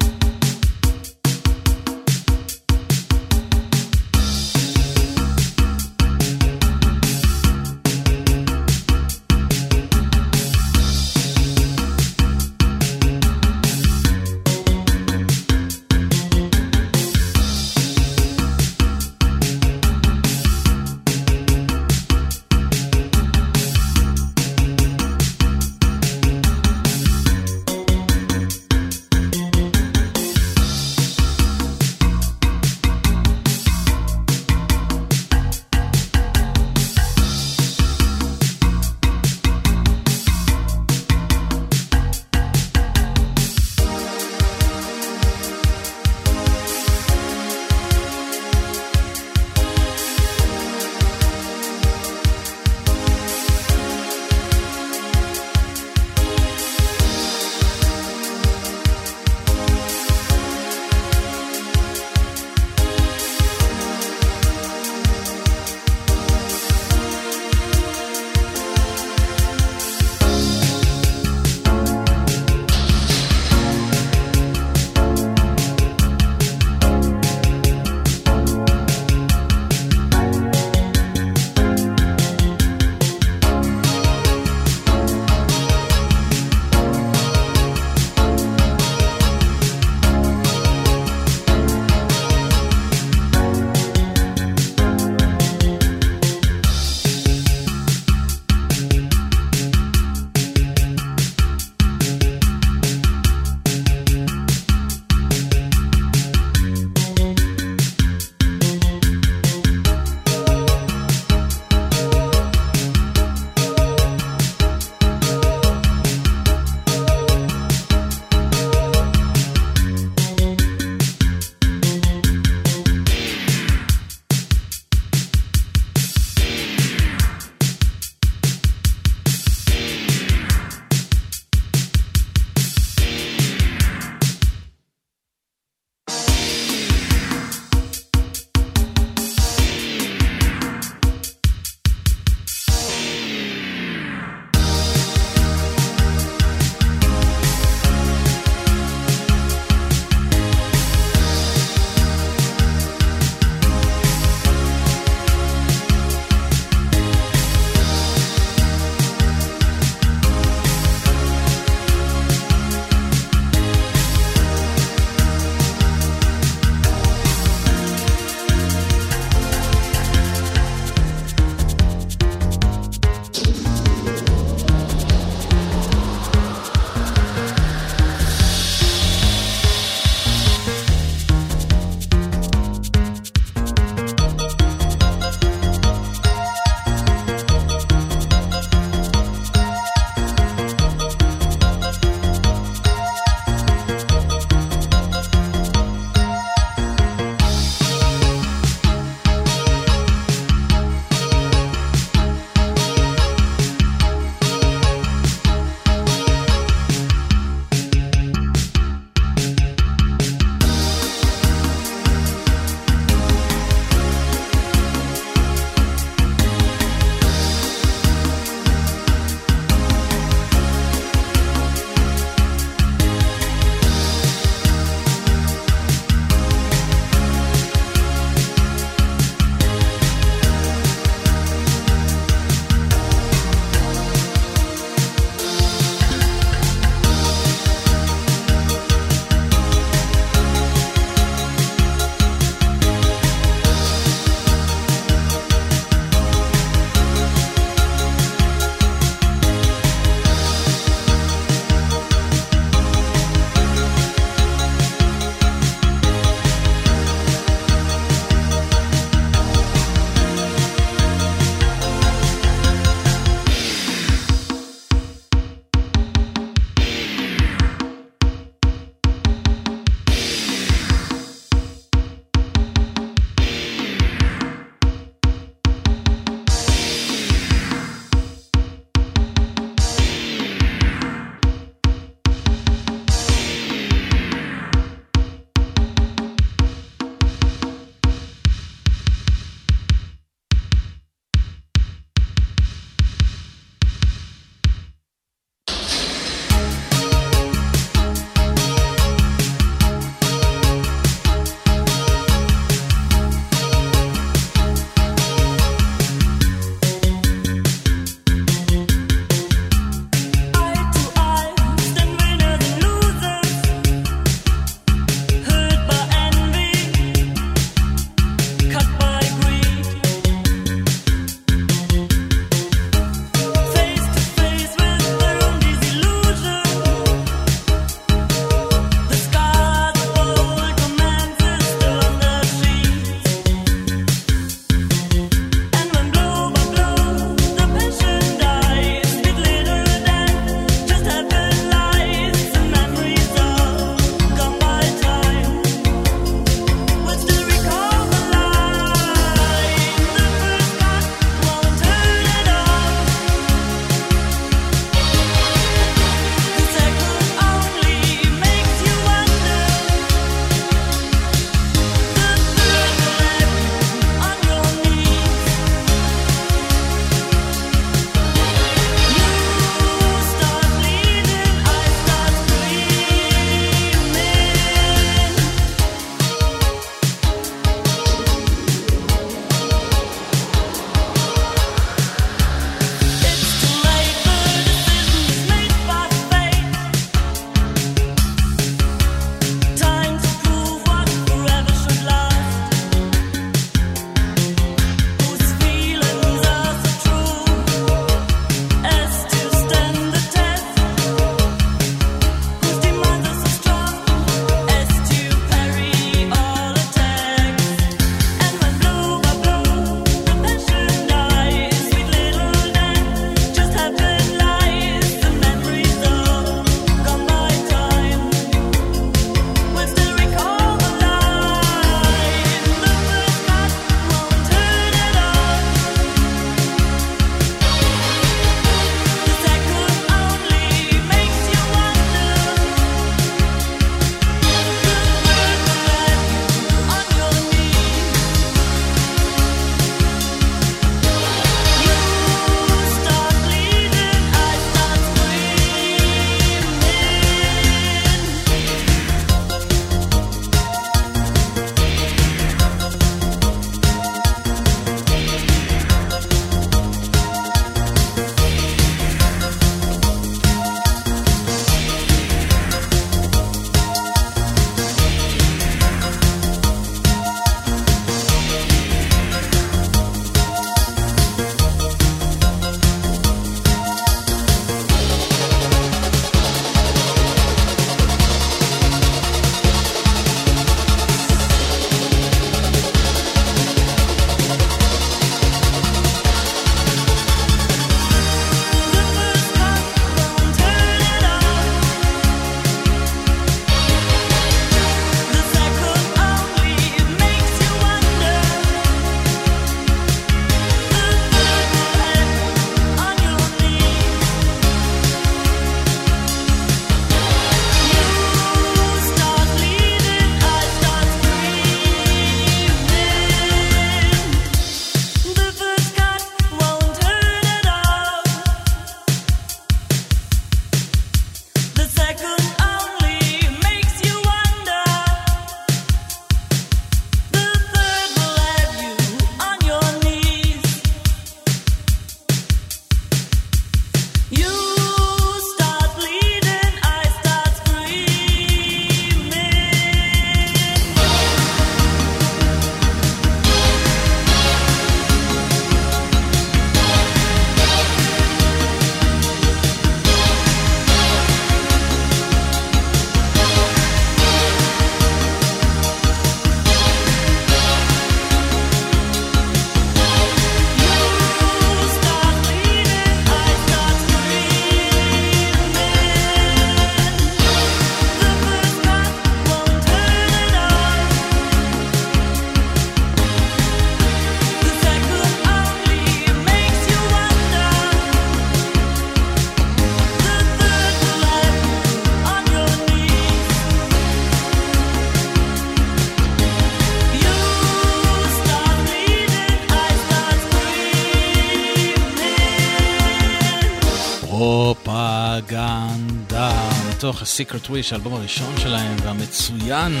ה-Secret 597.24 597.70
Wish, 597.70 597.92
האלבום 597.92 598.14
הראשון 598.14 598.54
שלהם 598.58 598.96
והמצוין. 599.02 600.00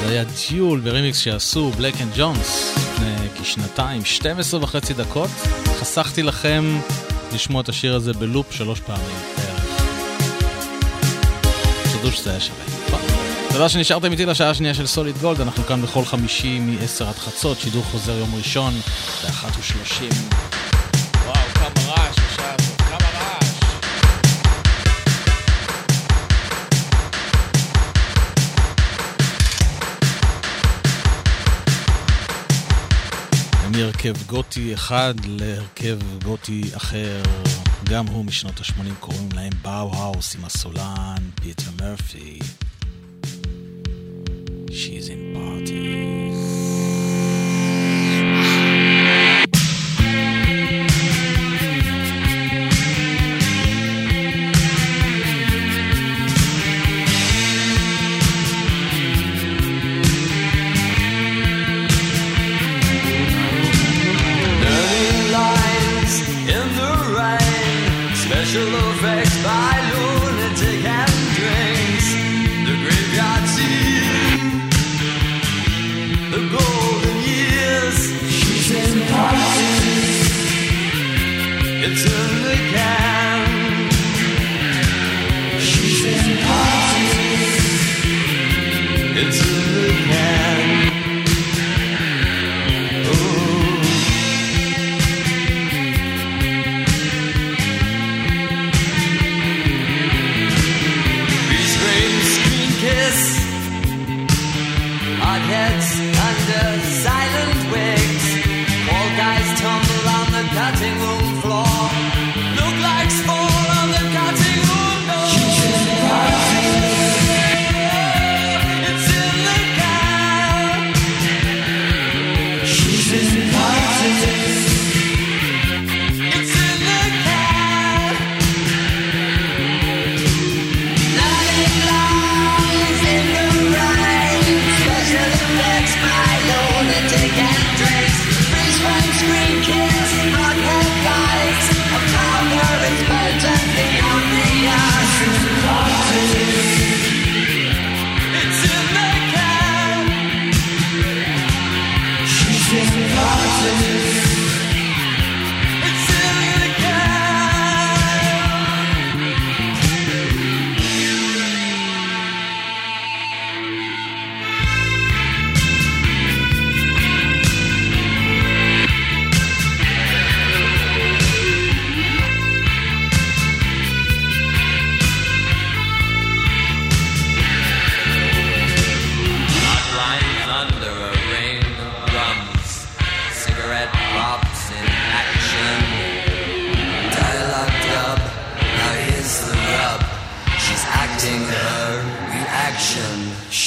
זה 0.00 0.08
היה 0.08 0.24
Duel 0.24 0.80
ברימיקס 0.80 1.18
שעשו 1.18 1.70
בלנק 1.70 2.00
אנד 2.00 2.12
ג'ונס 2.16 2.74
לפני 2.76 3.14
כשנתיים, 3.42 4.04
12 4.04 4.62
וחצי 4.62 4.94
דקות. 4.94 5.30
חסכתי 5.80 6.22
לכם 6.22 6.80
לשמוע 7.34 7.60
את 7.60 7.68
השיר 7.68 7.94
הזה 7.94 8.12
בלופ 8.12 8.52
שלוש 8.52 8.80
פעמים 8.80 9.16
תודו 11.92 12.12
שזה 12.12 12.30
היה 12.30 12.40
שווה. 12.40 12.64
תודה 13.52 13.68
שנשארתם 13.68 14.12
איתי 14.12 14.26
לשעה 14.26 14.50
השנייה 14.50 14.74
של 14.74 14.86
סוליד 14.86 15.18
גולד, 15.18 15.40
אנחנו 15.40 15.64
כאן 15.64 15.82
בכל 15.82 16.04
חמישי 16.04 16.58
מ-10 16.58 17.04
עד 17.04 17.14
חצות, 17.14 17.58
שידור 17.60 17.84
חוזר 17.84 18.18
יום 18.18 18.34
ראשון 18.34 18.74
ב-13:30. 19.24 20.45
מהרכב 33.96 34.26
גותי 34.26 34.74
אחד 34.74 35.14
להרכב 35.26 35.98
גותי 36.24 36.62
אחר, 36.76 37.22
גם 37.84 38.06
הוא 38.06 38.24
משנות 38.24 38.60
ה-80, 38.60 38.94
קוראים 39.00 39.28
להם 39.34 39.52
באוהאוס 39.62 40.34
עם 40.34 40.44
הסולן 40.44 41.30
פיטר 41.42 41.70
מרפי. 41.80 42.38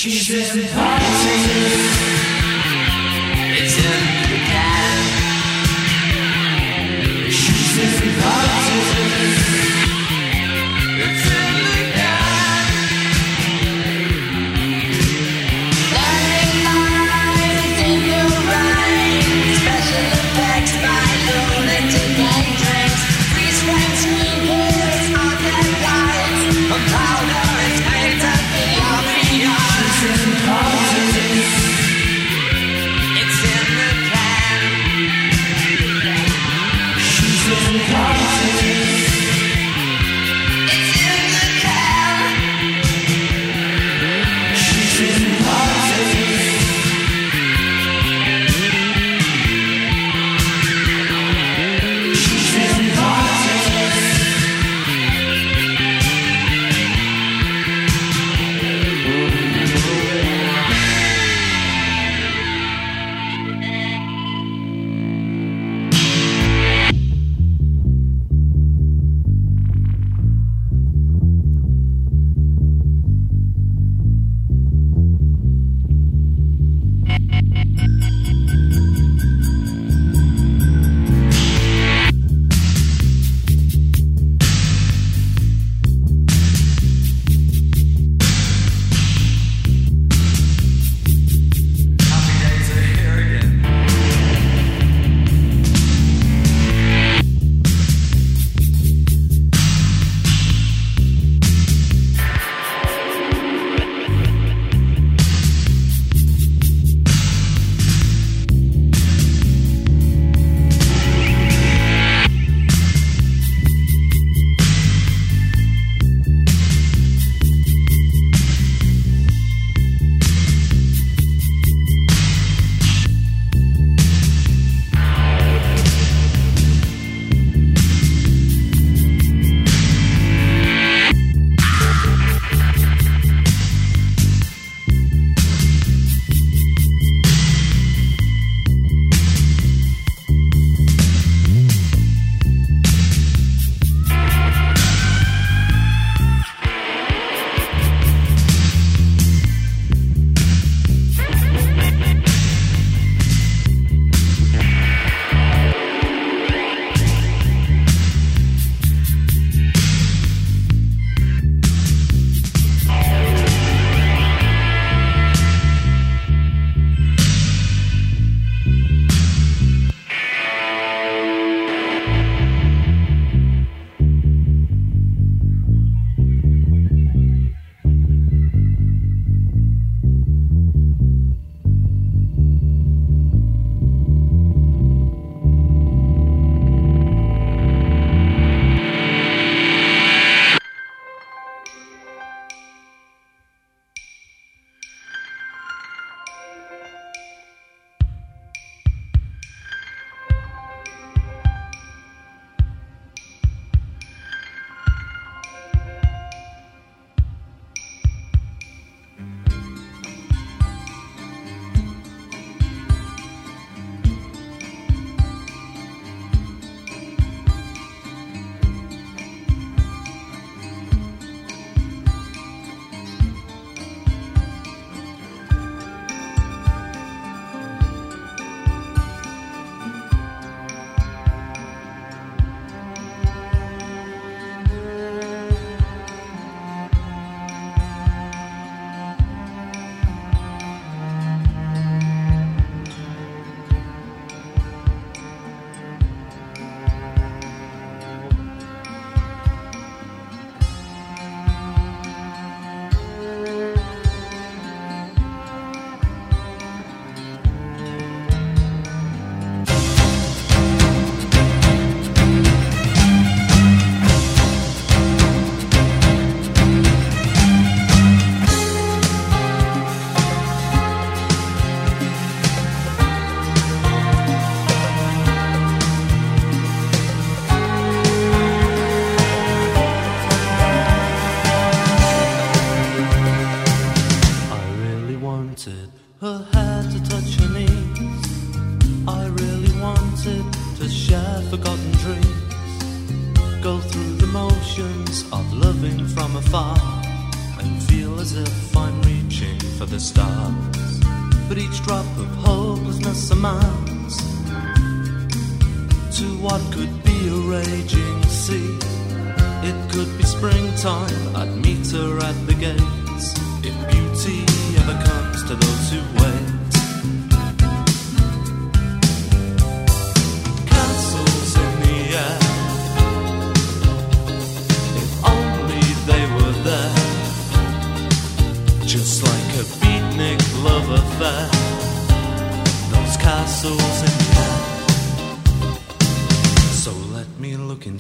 She's 0.09 0.55
been 0.55 0.65
partying. 0.65 1.88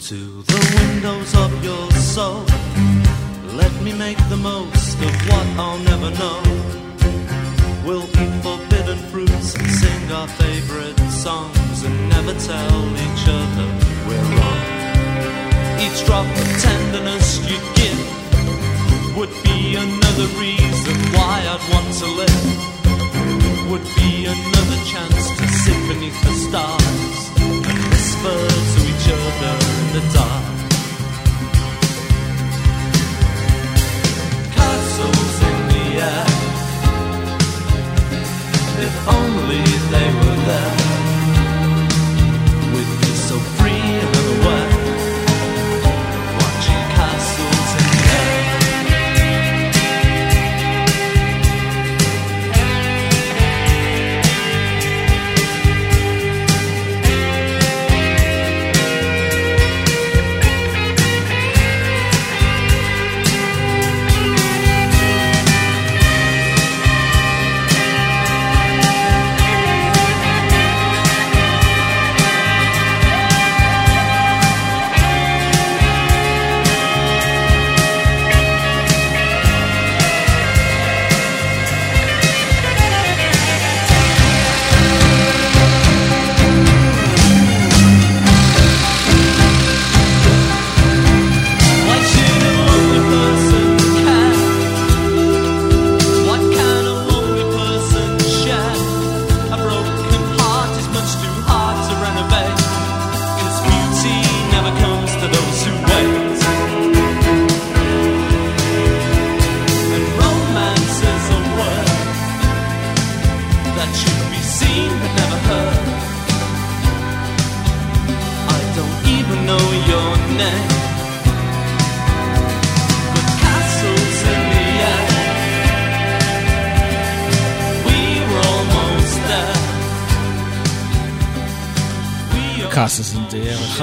to 0.09 0.48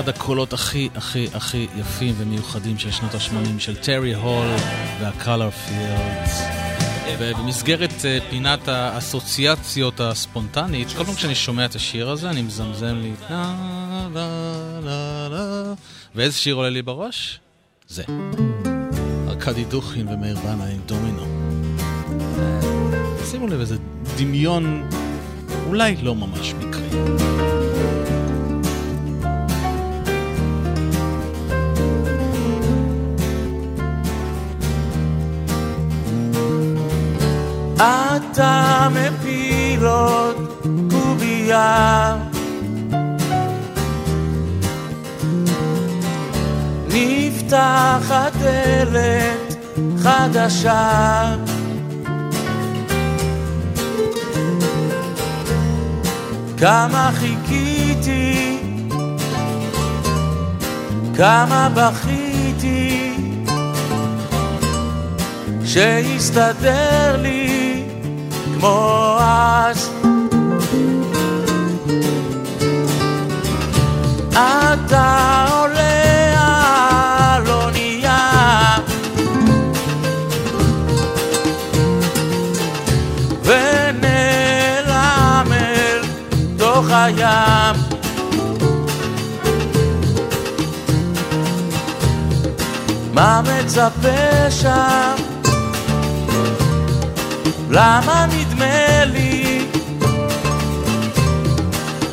אחד 0.00 0.08
הקולות 0.08 0.52
הכי 0.52 0.88
הכי 0.94 1.28
הכי 1.34 1.66
יפים 1.76 2.14
ומיוחדים 2.18 2.78
של 2.78 2.90
שנות 2.90 3.14
ה-80 3.14 3.58
של 3.58 3.76
טרי 3.76 4.14
הול 4.14 4.46
והקלר 5.00 5.50
פילדס. 5.50 6.42
ובמסגרת 7.18 8.04
אה, 8.04 8.18
פינת 8.30 8.68
האסוציאציות 8.68 10.00
הספונטנית, 10.00 10.88
כל 10.96 11.04
פעם 11.04 11.14
כשאני 11.14 11.34
שומע 11.34 11.64
את 11.64 11.74
השיר 11.74 12.10
הזה, 12.10 12.30
אני 12.30 12.42
מזמזם 12.42 12.96
לי 13.02 13.12
ואיזה 16.14 16.36
שיר 16.36 16.54
עולה 16.54 16.70
לי 16.70 16.82
בראש? 16.82 17.40
זה. 17.88 18.02
ארכדי 19.28 19.64
דוכין 19.64 20.08
ומאיר 20.08 20.36
בנה 20.36 20.64
עם 20.64 20.80
דומינו. 20.86 21.26
שימו 23.30 23.46
לב 23.48 23.60
איזה 23.60 23.76
דמיון 24.16 24.88
אולי 25.66 25.96
לא 26.02 26.14
ממש 26.14 26.54
מקרי. 26.54 27.55
אתה 37.76 38.88
מפיל 38.90 39.84
עוד 39.86 40.62
קובייה. 40.90 42.16
נפתח 46.88 48.10
הדלת 48.10 49.56
חדשה. 50.02 51.34
כמה 56.58 57.10
חיכיתי, 57.14 58.58
כמה 61.16 61.68
בכיתי, 61.74 63.12
שיסתדר 65.64 67.16
לי 67.22 67.65
כמו 68.58 69.18
אז. 69.20 69.90
אתה 74.32 75.46
עולה 75.50 76.34
לא 76.34 76.40
על 77.36 77.48
אונייה 77.48 78.76
ונעלם 83.44 84.96
אל 85.52 86.00
תוך 86.58 86.86
הים 86.90 87.76
מה 93.12 93.42
מצפה 93.42 94.50
שם? 94.50 95.14
למה 97.70 98.24
אני 98.24 98.45
נדמה 98.56 99.04
לי 99.04 99.64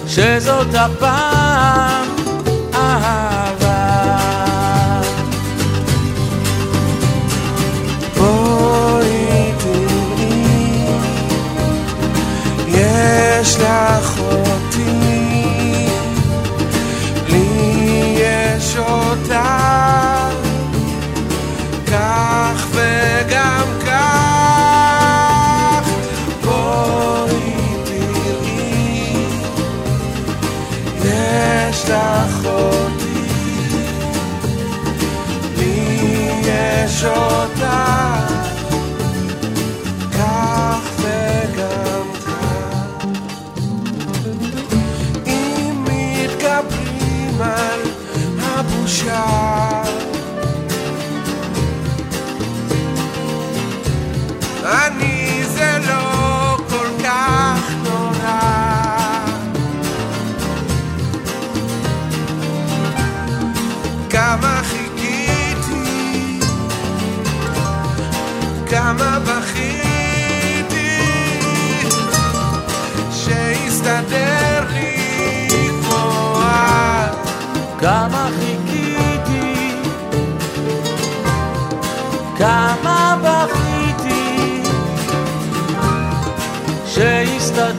שזאת 0.07 0.67
הפעם 0.75 2.07
אהבה. 2.73 4.19
בואי 8.17 9.51
תראי, 9.57 10.85
יש 12.67 13.57
לך 13.57 14.19
עוד 14.19 14.62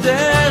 day. 0.04 0.43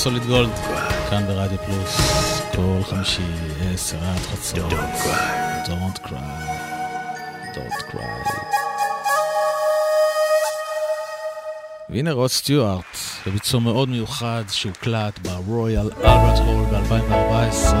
לסוליד 0.00 0.22
גולד, 0.22 0.50
כאן 1.10 1.26
ברדיו 1.26 1.58
פלוס, 1.58 2.00
כל 2.54 2.84
חמישי, 2.84 3.22
עשר 3.74 4.04
עד 4.04 4.18
חצות. 4.18 4.72
Don't 5.64 6.06
cry. 6.06 6.12
Don't 7.54 7.92
cry. 7.92 8.40
והנה 11.90 12.12
רוד 12.12 12.30
סטיוארט, 12.30 12.96
בביצוע 13.26 13.60
מאוד 13.60 13.88
מיוחד 13.88 14.44
שהוקלט 14.48 15.18
ברויאל 15.18 15.90
אלברט 16.04 16.38
הול 16.38 16.64
ב-2014. 16.64 17.74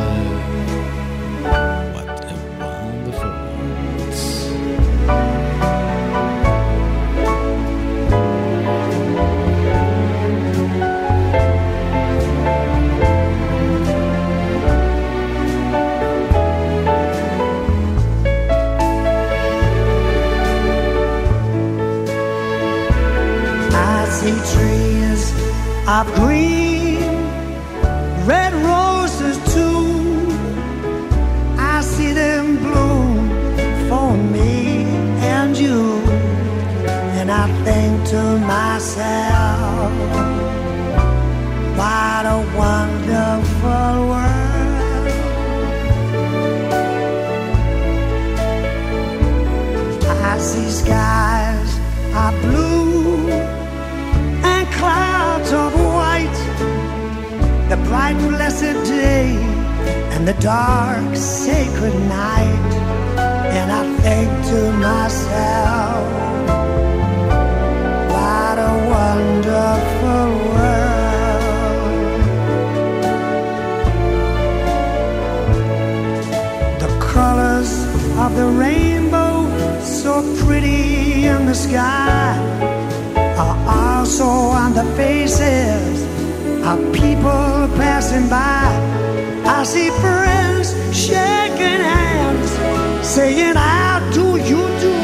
Passing 88.20 88.28
by. 88.28 89.50
I 89.50 89.64
see 89.64 89.90
friends 90.00 90.74
shaking 90.96 91.80
hands, 91.80 93.06
saying, 93.06 93.56
How 93.56 94.00
do 94.12 94.36
you 94.36 94.62
do? 94.80 94.96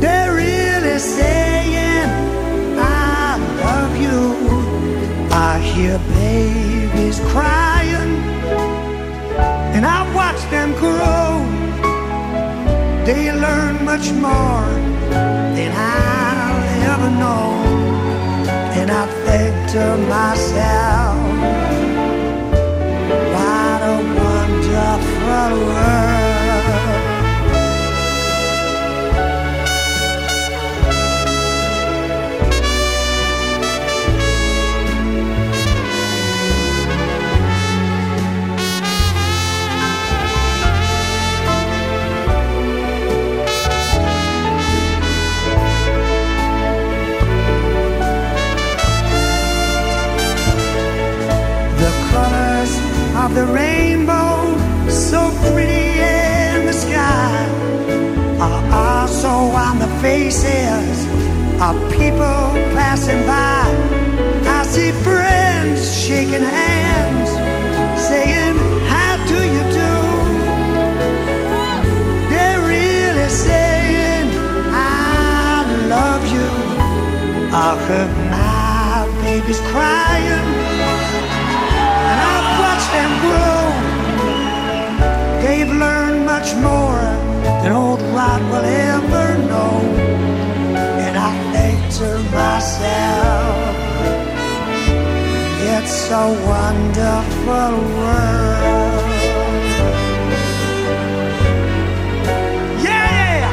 They're 0.00 0.34
really 0.34 0.98
saying, 0.98 2.08
I 2.78 3.38
love 3.64 3.96
you. 4.00 5.30
I 5.30 5.58
hear 5.60 5.98
babies 6.14 7.20
crying, 7.32 8.16
and 9.74 9.84
I 9.86 10.12
watch 10.14 10.40
them 10.50 10.72
grow. 10.74 11.44
They 13.04 13.32
learn 13.32 13.84
much 13.84 14.12
more 14.12 14.68
than 15.56 15.72
I'll 15.74 16.92
ever 16.92 17.10
know. 17.10 17.67
To 19.72 19.98
myself, 19.98 21.18
what 23.34 23.82
a 23.82 23.96
wonderful 24.16 25.66
world. 25.66 26.17
The 53.38 53.46
rainbow, 53.46 54.36
so 54.88 55.30
pretty 55.52 55.86
in 56.00 56.66
the 56.66 56.72
sky, 56.72 57.38
are 58.40 58.62
also 58.82 59.28
on 59.66 59.78
the 59.78 59.86
faces 60.02 60.96
of 61.62 61.74
people 61.92 62.40
passing 62.74 63.20
by. 63.26 63.62
I 64.58 64.64
see 64.64 64.90
friends 65.06 65.78
shaking 66.04 66.46
hands, 66.58 67.30
saying, 68.08 68.56
How 68.92 69.14
do 69.32 69.38
you 69.54 69.64
do? 69.82 69.94
They're 72.30 72.62
really 72.74 73.28
saying, 73.28 74.26
I 74.74 75.62
love 75.94 76.22
you. 76.34 76.50
I 77.54 77.68
heard 77.86 78.12
my 78.34 79.22
babies 79.22 79.60
crying 79.70 80.67
much 86.48 86.62
more 86.62 87.02
than 87.62 87.72
old 87.72 88.00
Rod 88.14 88.42
will 88.50 88.64
ever 88.64 89.38
know. 89.48 89.80
And 91.04 91.16
I 91.16 91.32
think 91.52 91.78
to 91.98 92.08
myself, 92.32 93.76
it's 95.74 96.10
a 96.10 96.26
wonderful 96.46 97.72
world. 97.98 99.08
Yeah. 102.82 103.48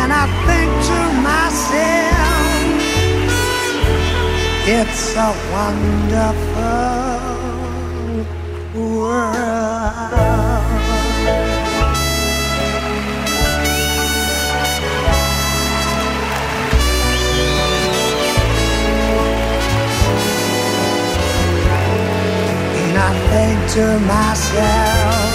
And 0.00 0.12
I 0.12 0.26
think 0.46 0.70
to 0.90 1.00
myself, 1.28 1.92
it's 4.66 5.16
a 5.16 5.30
wonderful 5.52 6.51
Think 23.30 23.58
to 23.72 23.86
myself, 24.00 25.32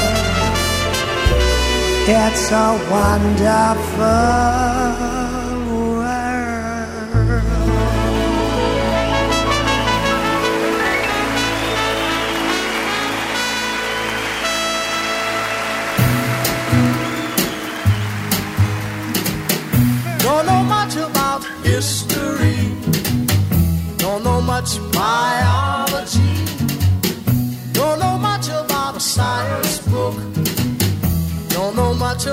it's 2.08 2.52
a 2.52 2.68
wonderful 2.92 4.38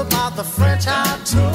about 0.06 0.36
the 0.36 0.44
French 0.44 0.86
I 0.86 1.18
took. 1.24 1.53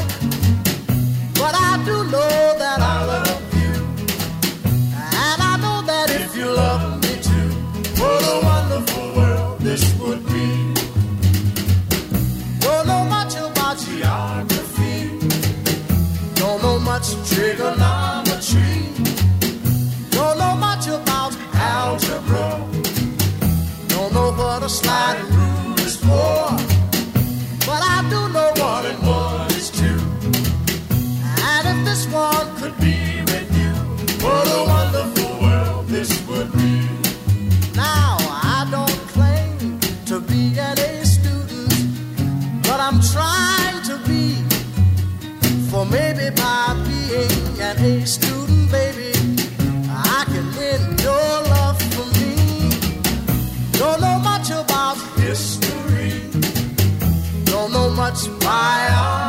what's 58.09 58.27
my 58.43 58.89
I 58.91 59.28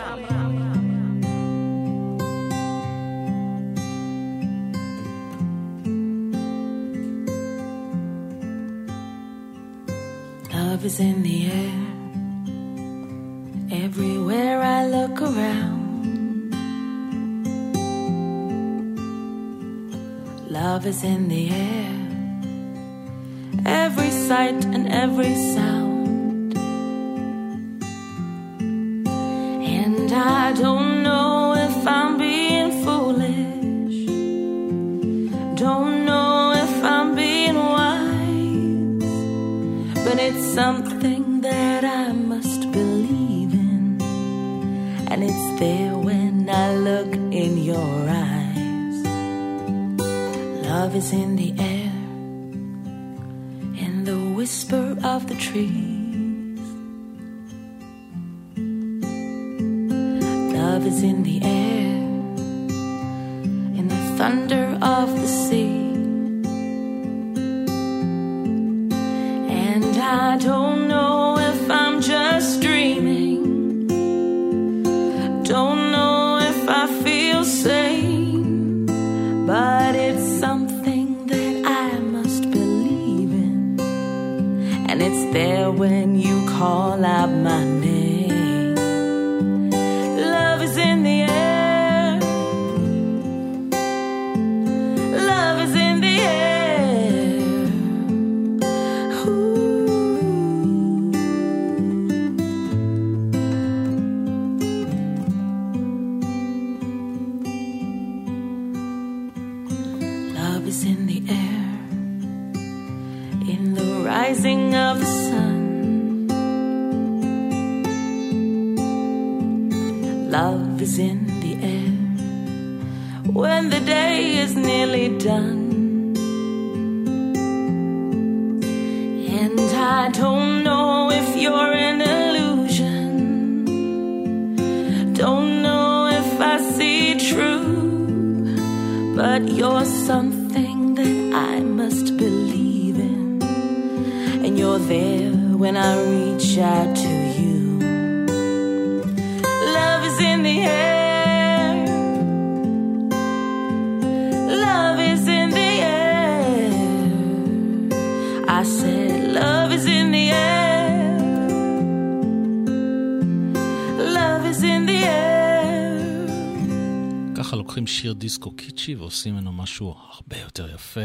ככה 167.43 167.55
לוקחים 167.55 167.87
שיר 167.87 168.13
דיסקו 168.13 168.51
קיצ'י 168.51 168.95
ועושים 168.95 169.33
ממנו 169.33 169.51
משהו 169.51 169.95
הרבה 170.09 170.37
יותר 170.37 170.75
יפה. 170.75 170.99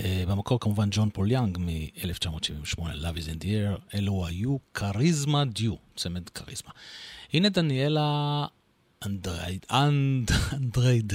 אה, 0.00 0.24
במקור 0.28 0.60
כמובן 0.60 0.88
ג'ון 0.90 1.10
פול 1.10 1.30
יאנג 1.30 1.58
מ-1978, 1.58 2.78
Love 2.78 3.16
is 3.16 3.28
in 3.28 3.42
the 3.42 3.44
air, 3.44 3.94
אלו 3.94 4.26
היו 4.26 4.56
כריזמה 4.74 5.44
דיו, 5.44 5.74
צמד 5.96 6.28
כריזמה. 6.28 6.70
הנה 7.32 7.48
דניאלה 7.48 8.44
אנדרייד, 9.06 9.66
אנד, 9.70 10.30
אנדרייד, 10.52 11.12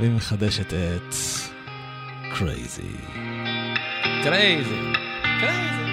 והיא 0.00 0.10
מחדשת 0.10 0.66
את 0.66 1.14
קרייזי. 2.34 2.82
קרייזי, 4.24 4.92
קרייזי. 5.40 5.91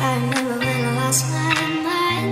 I 0.00 0.14
remember 0.14 0.58
when 0.58 0.84
I 0.84 0.94
lost 0.94 1.24
my 1.32 1.54
mind. 1.88 2.30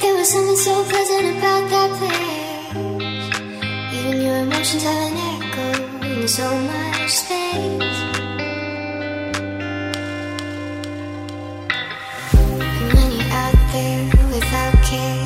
There 0.00 0.14
was 0.16 0.28
something 0.30 0.56
so 0.56 0.84
pleasant 0.84 1.36
about 1.36 1.68
that 1.70 1.90
place. 1.98 3.26
Even 3.98 4.14
your 4.22 4.38
emotions 4.38 4.82
have 4.82 5.02
an 5.10 5.16
echo 5.32 5.68
in 6.06 6.28
so 6.28 6.48
much 6.70 7.10
space. 7.10 7.98
And 12.32 12.88
when 12.94 13.08
you're 13.12 13.32
out 13.42 13.58
there 13.72 14.00
without 14.32 14.74
care. 14.84 15.25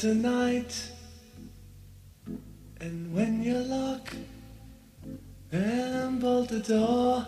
Tonight, 0.00 0.90
and 2.80 3.14
when 3.14 3.42
you 3.42 3.58
lock 3.58 4.14
and 5.52 6.18
bolt 6.18 6.48
the 6.48 6.60
door, 6.60 7.26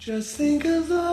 just 0.00 0.36
think 0.36 0.64
of 0.64 0.88
those 0.88 1.11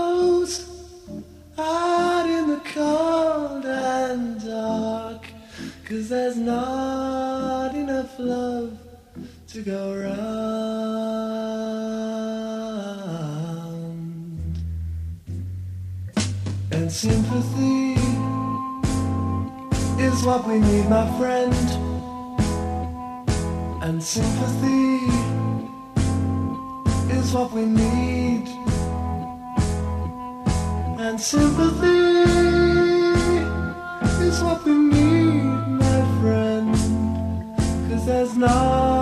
is 20.19 20.25
what 20.25 20.45
we 20.45 20.59
need, 20.59 20.89
my 20.89 21.05
friend. 21.17 21.53
And 23.81 24.03
sympathy 24.03 25.05
is 27.17 27.33
what 27.33 27.51
we 27.53 27.65
need. 27.65 28.47
And 30.99 31.19
sympathy 31.19 31.99
is 34.27 34.43
what 34.43 34.65
we 34.65 34.73
need, 34.73 35.43
my 35.85 36.01
friend. 36.19 36.75
Cause 37.89 38.05
there's 38.05 38.35
not 38.35 38.98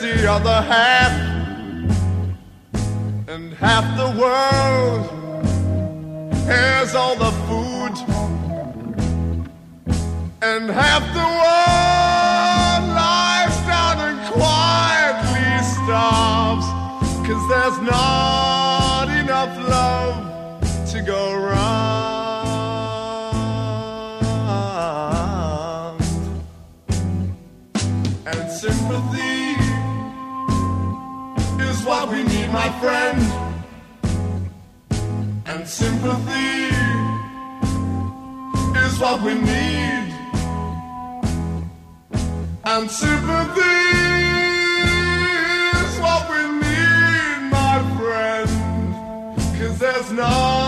the 0.00 0.30
other 0.30 0.62
half, 0.62 1.12
and 3.28 3.52
half 3.54 3.84
the 3.96 4.10
world 4.20 5.10
has 6.46 6.94
all 6.94 7.16
the 7.16 7.32
food, 7.48 7.94
and 10.40 10.70
half 10.70 11.02
the 11.20 11.28
world 11.40 12.82
lies 12.94 13.56
down 13.66 13.98
and 14.08 14.20
quietly 14.32 15.50
starves, 15.82 16.66
cause 17.26 17.44
there's 17.48 17.78
not 17.80 19.08
enough 19.18 19.54
love 19.68 20.16
to 20.92 21.02
go 21.02 21.34
round. 21.34 22.38
And 28.26 28.50
sympathy 28.52 29.27
what 31.88 32.10
we 32.10 32.22
need, 32.22 32.50
my 32.50 32.68
friend. 32.80 33.18
And 35.46 35.66
sympathy 35.66 36.68
is 38.84 38.98
what 39.00 39.22
we 39.22 39.32
need. 39.32 40.08
And 42.72 42.90
sympathy 42.90 43.78
is 45.82 45.92
what 46.04 46.22
we 46.30 46.42
need, 46.62 47.38
my 47.58 47.76
friend. 47.96 48.50
Cause 49.58 49.78
there's 49.78 50.12
not 50.12 50.67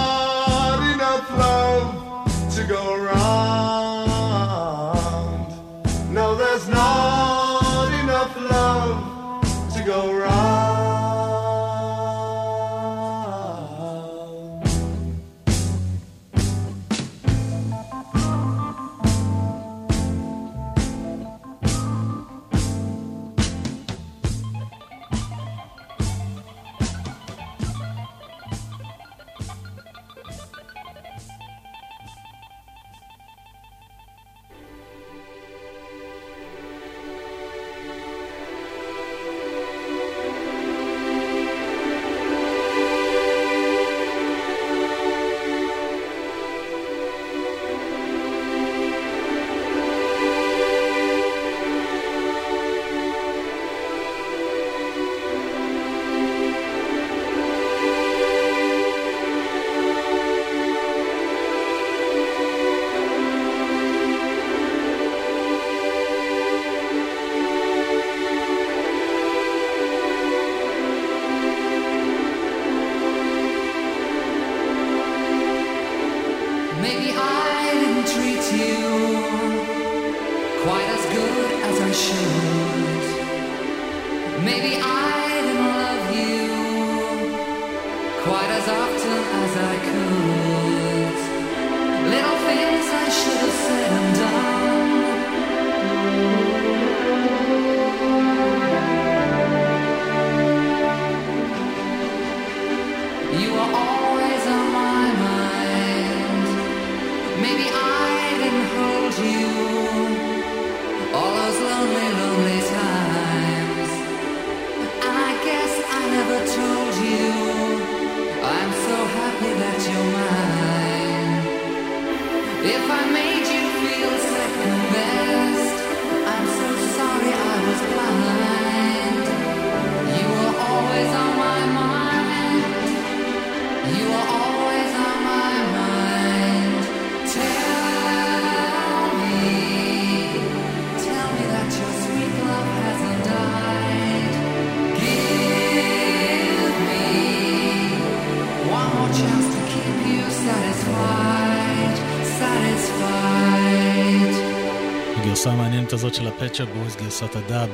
הזאת 156.01 156.15
של 156.15 156.29
הפצ'ה 156.29 156.65
בויז, 156.65 156.97
גרסת 156.97 157.37
הדאב 157.37 157.69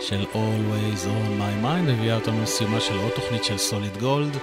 של 0.00 0.24
Always 0.32 1.04
on 1.04 1.40
my 1.40 1.64
mind, 1.64 1.90
הביאה 1.90 2.14
אותנו 2.14 2.42
לסיומה 2.42 2.80
של 2.80 2.98
עוד 2.98 3.12
תוכנית 3.14 3.44
של 3.44 3.58
סוליד 3.58 3.96
גולד. 3.96 4.36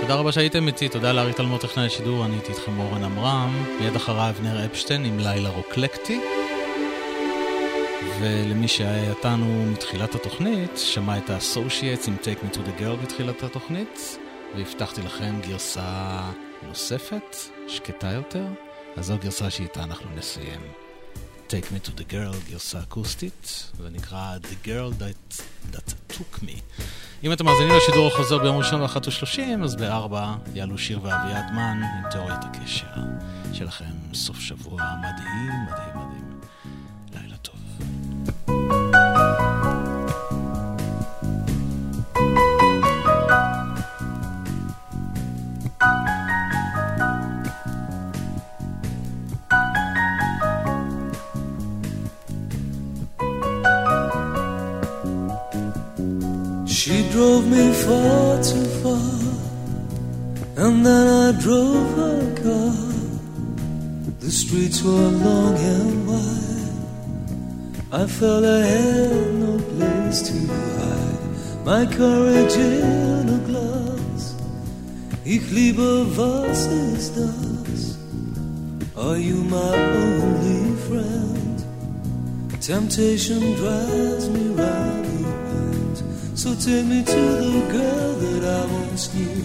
תודה 0.00 0.14
רבה 0.14 0.32
שהייתם 0.32 0.66
איתי, 0.66 0.88
תודה 0.88 1.12
לארי 1.12 1.32
תלמוד 1.32 1.60
טכנאי 1.60 1.86
השידור, 1.86 2.24
אני 2.24 2.34
הייתי 2.34 2.52
איתכם 2.52 2.78
אורן 2.78 3.04
עמרם, 3.04 3.64
מיד 3.80 3.96
אחריו 3.96 4.30
אבנר 4.30 4.66
אפשטיין 4.66 5.04
עם 5.04 5.18
לילה 5.18 5.50
רוקלקטי. 5.50 6.20
ולמי 8.20 8.68
שהיה 8.68 9.10
איתנו 9.10 9.66
מתחילת 9.72 10.14
התוכנית, 10.14 10.78
שמע 10.78 11.18
את 11.18 11.30
ה-Associates 11.30 12.08
עם 12.08 12.16
Take 12.22 12.44
Me 12.44 12.56
to 12.56 12.58
the 12.58 12.80
Girl 12.80 13.02
בתחילת 13.02 13.42
התוכנית, 13.42 14.18
והבטחתי 14.56 15.02
לכם 15.02 15.40
גרסה 15.48 16.20
נוספת, 16.68 17.36
שקטה 17.68 18.12
יותר, 18.12 18.44
אז 18.96 19.06
זו 19.06 19.14
גרסה 19.22 19.50
שאיתה 19.50 19.82
אנחנו 19.82 20.06
נסיים. 20.16 20.60
Take 21.48 21.72
Me 21.72 21.78
to 21.86 21.90
the 22.00 22.12
Girl, 22.12 22.50
גרסה 22.50 22.80
אקוסטית, 22.80 23.70
זה 23.78 23.90
נקרא 23.90 24.36
The 24.42 24.66
Girl 24.66 25.00
That, 25.00 25.42
that 25.72 26.12
Took 26.12 26.42
Me. 26.42 26.60
אם 27.22 27.32
אתם 27.32 27.44
מאזינים 27.44 27.76
לשידור 27.76 28.06
החוזר 28.06 28.38
ביום 28.38 28.56
ראשון 28.56 28.80
ב-13:30, 28.80 29.64
אז 29.64 29.76
ב-4 29.76 30.16
יעלו 30.54 30.78
שיר 30.78 31.00
ואביעד 31.02 31.50
מן 31.52 31.82
עם 31.82 32.10
תיאוריית 32.10 32.40
הקשר. 32.44 32.86
שלכם 33.52 34.14
סוף 34.14 34.40
שבוע 34.40 34.82
מדהים, 34.98 35.52
מדהים, 35.66 35.93
were 64.84 65.10
long 65.26 65.56
and 65.56 66.06
wide. 66.06 66.74
I 67.90 68.06
felt 68.06 68.44
I 68.44 68.60
had 68.60 69.34
no 69.34 69.58
place 69.58 70.20
to 70.28 70.36
hide. 70.52 71.64
My 71.64 71.86
courage 71.86 72.56
in 72.56 73.28
a 73.28 73.40
glass. 73.48 74.34
Ich 75.24 75.50
liebe, 75.50 76.06
was 76.16 76.66
ist 76.66 77.16
das? 77.16 77.96
Are 78.94 79.16
you 79.16 79.36
my 79.44 79.74
only 80.04 80.76
friend? 80.86 81.64
Temptation 82.60 83.40
drives 83.56 84.28
me 84.28 84.54
round 84.54 85.04
bend. 85.04 86.02
So 86.34 86.54
take 86.54 86.86
me 86.86 87.02
to 87.02 87.22
the 87.46 87.60
girl 87.72 88.12
that 88.24 88.42
I 88.60 88.72
once 88.72 89.14
knew. 89.14 89.42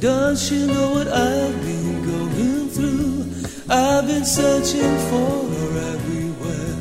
Does 0.00 0.42
she 0.42 0.66
know 0.66 0.94
what 0.94 1.08
I've 1.08 1.60
been? 1.62 1.81
I've 3.74 4.06
been 4.06 4.26
searching 4.26 4.98
for 5.08 5.48
her 5.48 5.94
everywhere. 5.94 6.76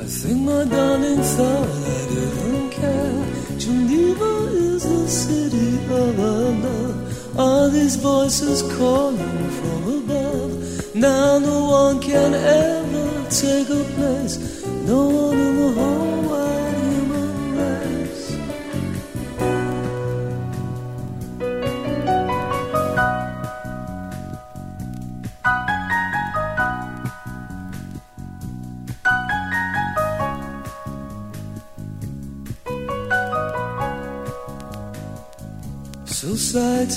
I 0.00 0.04
think 0.04 0.38
my 0.40 0.64
darling 0.64 1.20
thought 1.20 1.68
I 1.68 2.00
didn't 2.08 2.70
care. 2.70 3.58
Geneva 3.58 4.48
is 4.48 4.82
the 4.84 5.06
city 5.06 5.74
of 5.84 6.18
our 6.18 6.52
love. 6.64 7.38
Are 7.38 7.68
these 7.68 7.96
voices 7.96 8.62
calling 8.78 9.50
from 9.58 9.82
above? 10.00 10.94
Now 10.94 11.38
no 11.40 11.58
one 11.66 12.00
can 12.00 12.32
ever 12.32 13.28
take 13.28 13.68
a 13.68 13.84
place. 13.96 14.64
No 14.86 15.10
one 15.10 15.38
in 15.38 15.56
the 15.56 15.72
whole 15.78 16.09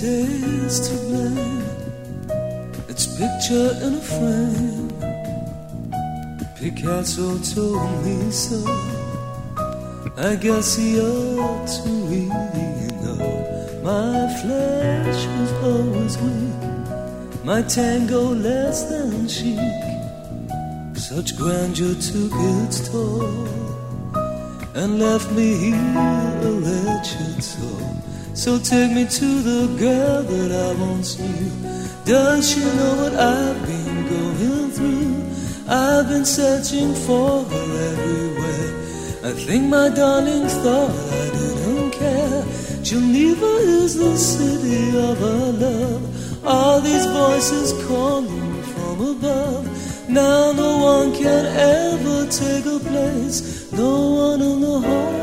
Society's 0.03 0.79
to 0.89 0.95
blame. 1.07 1.63
Its 2.89 3.07
picture 3.17 3.71
in 3.85 3.93
a 3.95 4.03
frame. 4.11 4.89
Picasso 6.57 7.37
told 7.39 8.03
me 8.03 8.29
so. 8.29 8.59
I 10.17 10.35
guess 10.35 10.75
he 10.75 10.99
ought 10.99 11.67
to 11.67 11.89
really 12.11 12.91
know. 13.01 13.23
My 13.81 14.27
flesh 14.41 15.25
was 15.37 15.51
always 15.69 16.17
weak. 16.17 17.45
My 17.45 17.61
tango 17.61 18.23
less 18.47 18.83
than 18.89 19.29
chic. 19.29 19.83
Such 20.97 21.37
grandeur 21.37 21.95
took 21.95 22.33
its 22.59 22.89
toll 22.89 23.47
and 24.75 24.99
left 24.99 25.31
me 25.31 25.55
here 25.55 26.39
a 26.43 26.51
wretched 26.59 27.41
soul. 27.41 27.82
So 28.43 28.59
take 28.59 28.91
me 28.91 29.05
to 29.05 29.29
the 29.41 29.67
girl 29.79 30.21
that 30.21 30.51
I 30.51 30.73
once 30.77 31.17
knew. 31.17 31.49
Does 32.03 32.51
she 32.51 32.59
know 32.59 32.93
what 33.01 33.13
I've 33.13 33.65
been 33.65 33.95
going 34.09 34.69
through? 34.75 35.15
I've 35.65 36.09
been 36.09 36.25
searching 36.25 36.93
for 36.93 37.45
her 37.45 37.67
everywhere. 37.91 38.71
I 39.23 39.31
think 39.31 39.69
my 39.69 39.87
darling 39.87 40.49
thought 40.61 40.91
I 40.91 41.25
didn't 41.39 41.91
care. 41.91 42.43
Geneva 42.83 43.51
is 43.79 43.95
the 43.95 44.17
city 44.17 44.89
of 44.89 45.23
our 45.23 45.51
love. 45.63 46.45
All 46.45 46.81
these 46.81 47.05
voices 47.05 47.71
calling 47.87 48.61
from 48.73 48.95
above. 49.15 50.09
Now 50.09 50.51
no 50.51 50.79
one 50.79 51.13
can 51.15 51.45
ever 51.45 52.27
take 52.29 52.65
a 52.65 52.79
place. 52.91 53.71
No 53.71 53.93
one 54.25 54.41
in 54.41 54.59
the 54.59 54.79
whole 54.81 55.22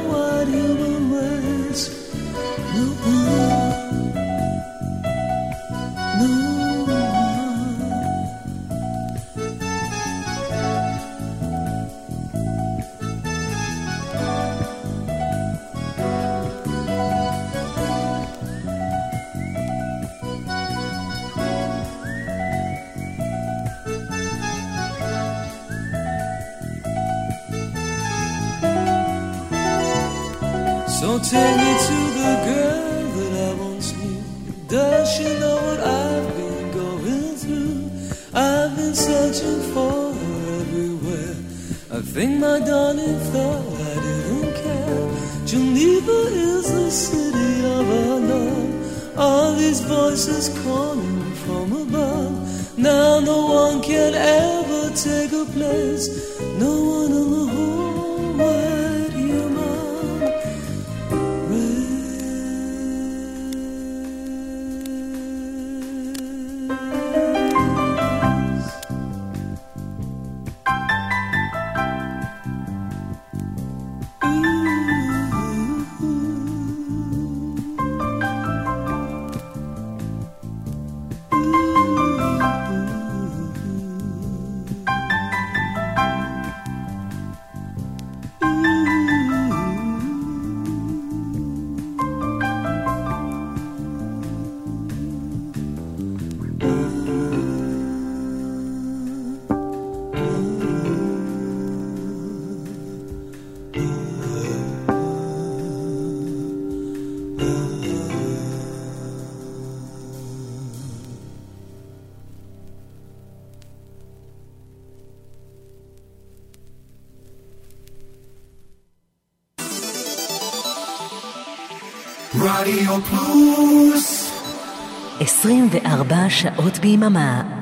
24 125.70 126.30
שעות 126.30 126.78
ביממה 126.78 127.59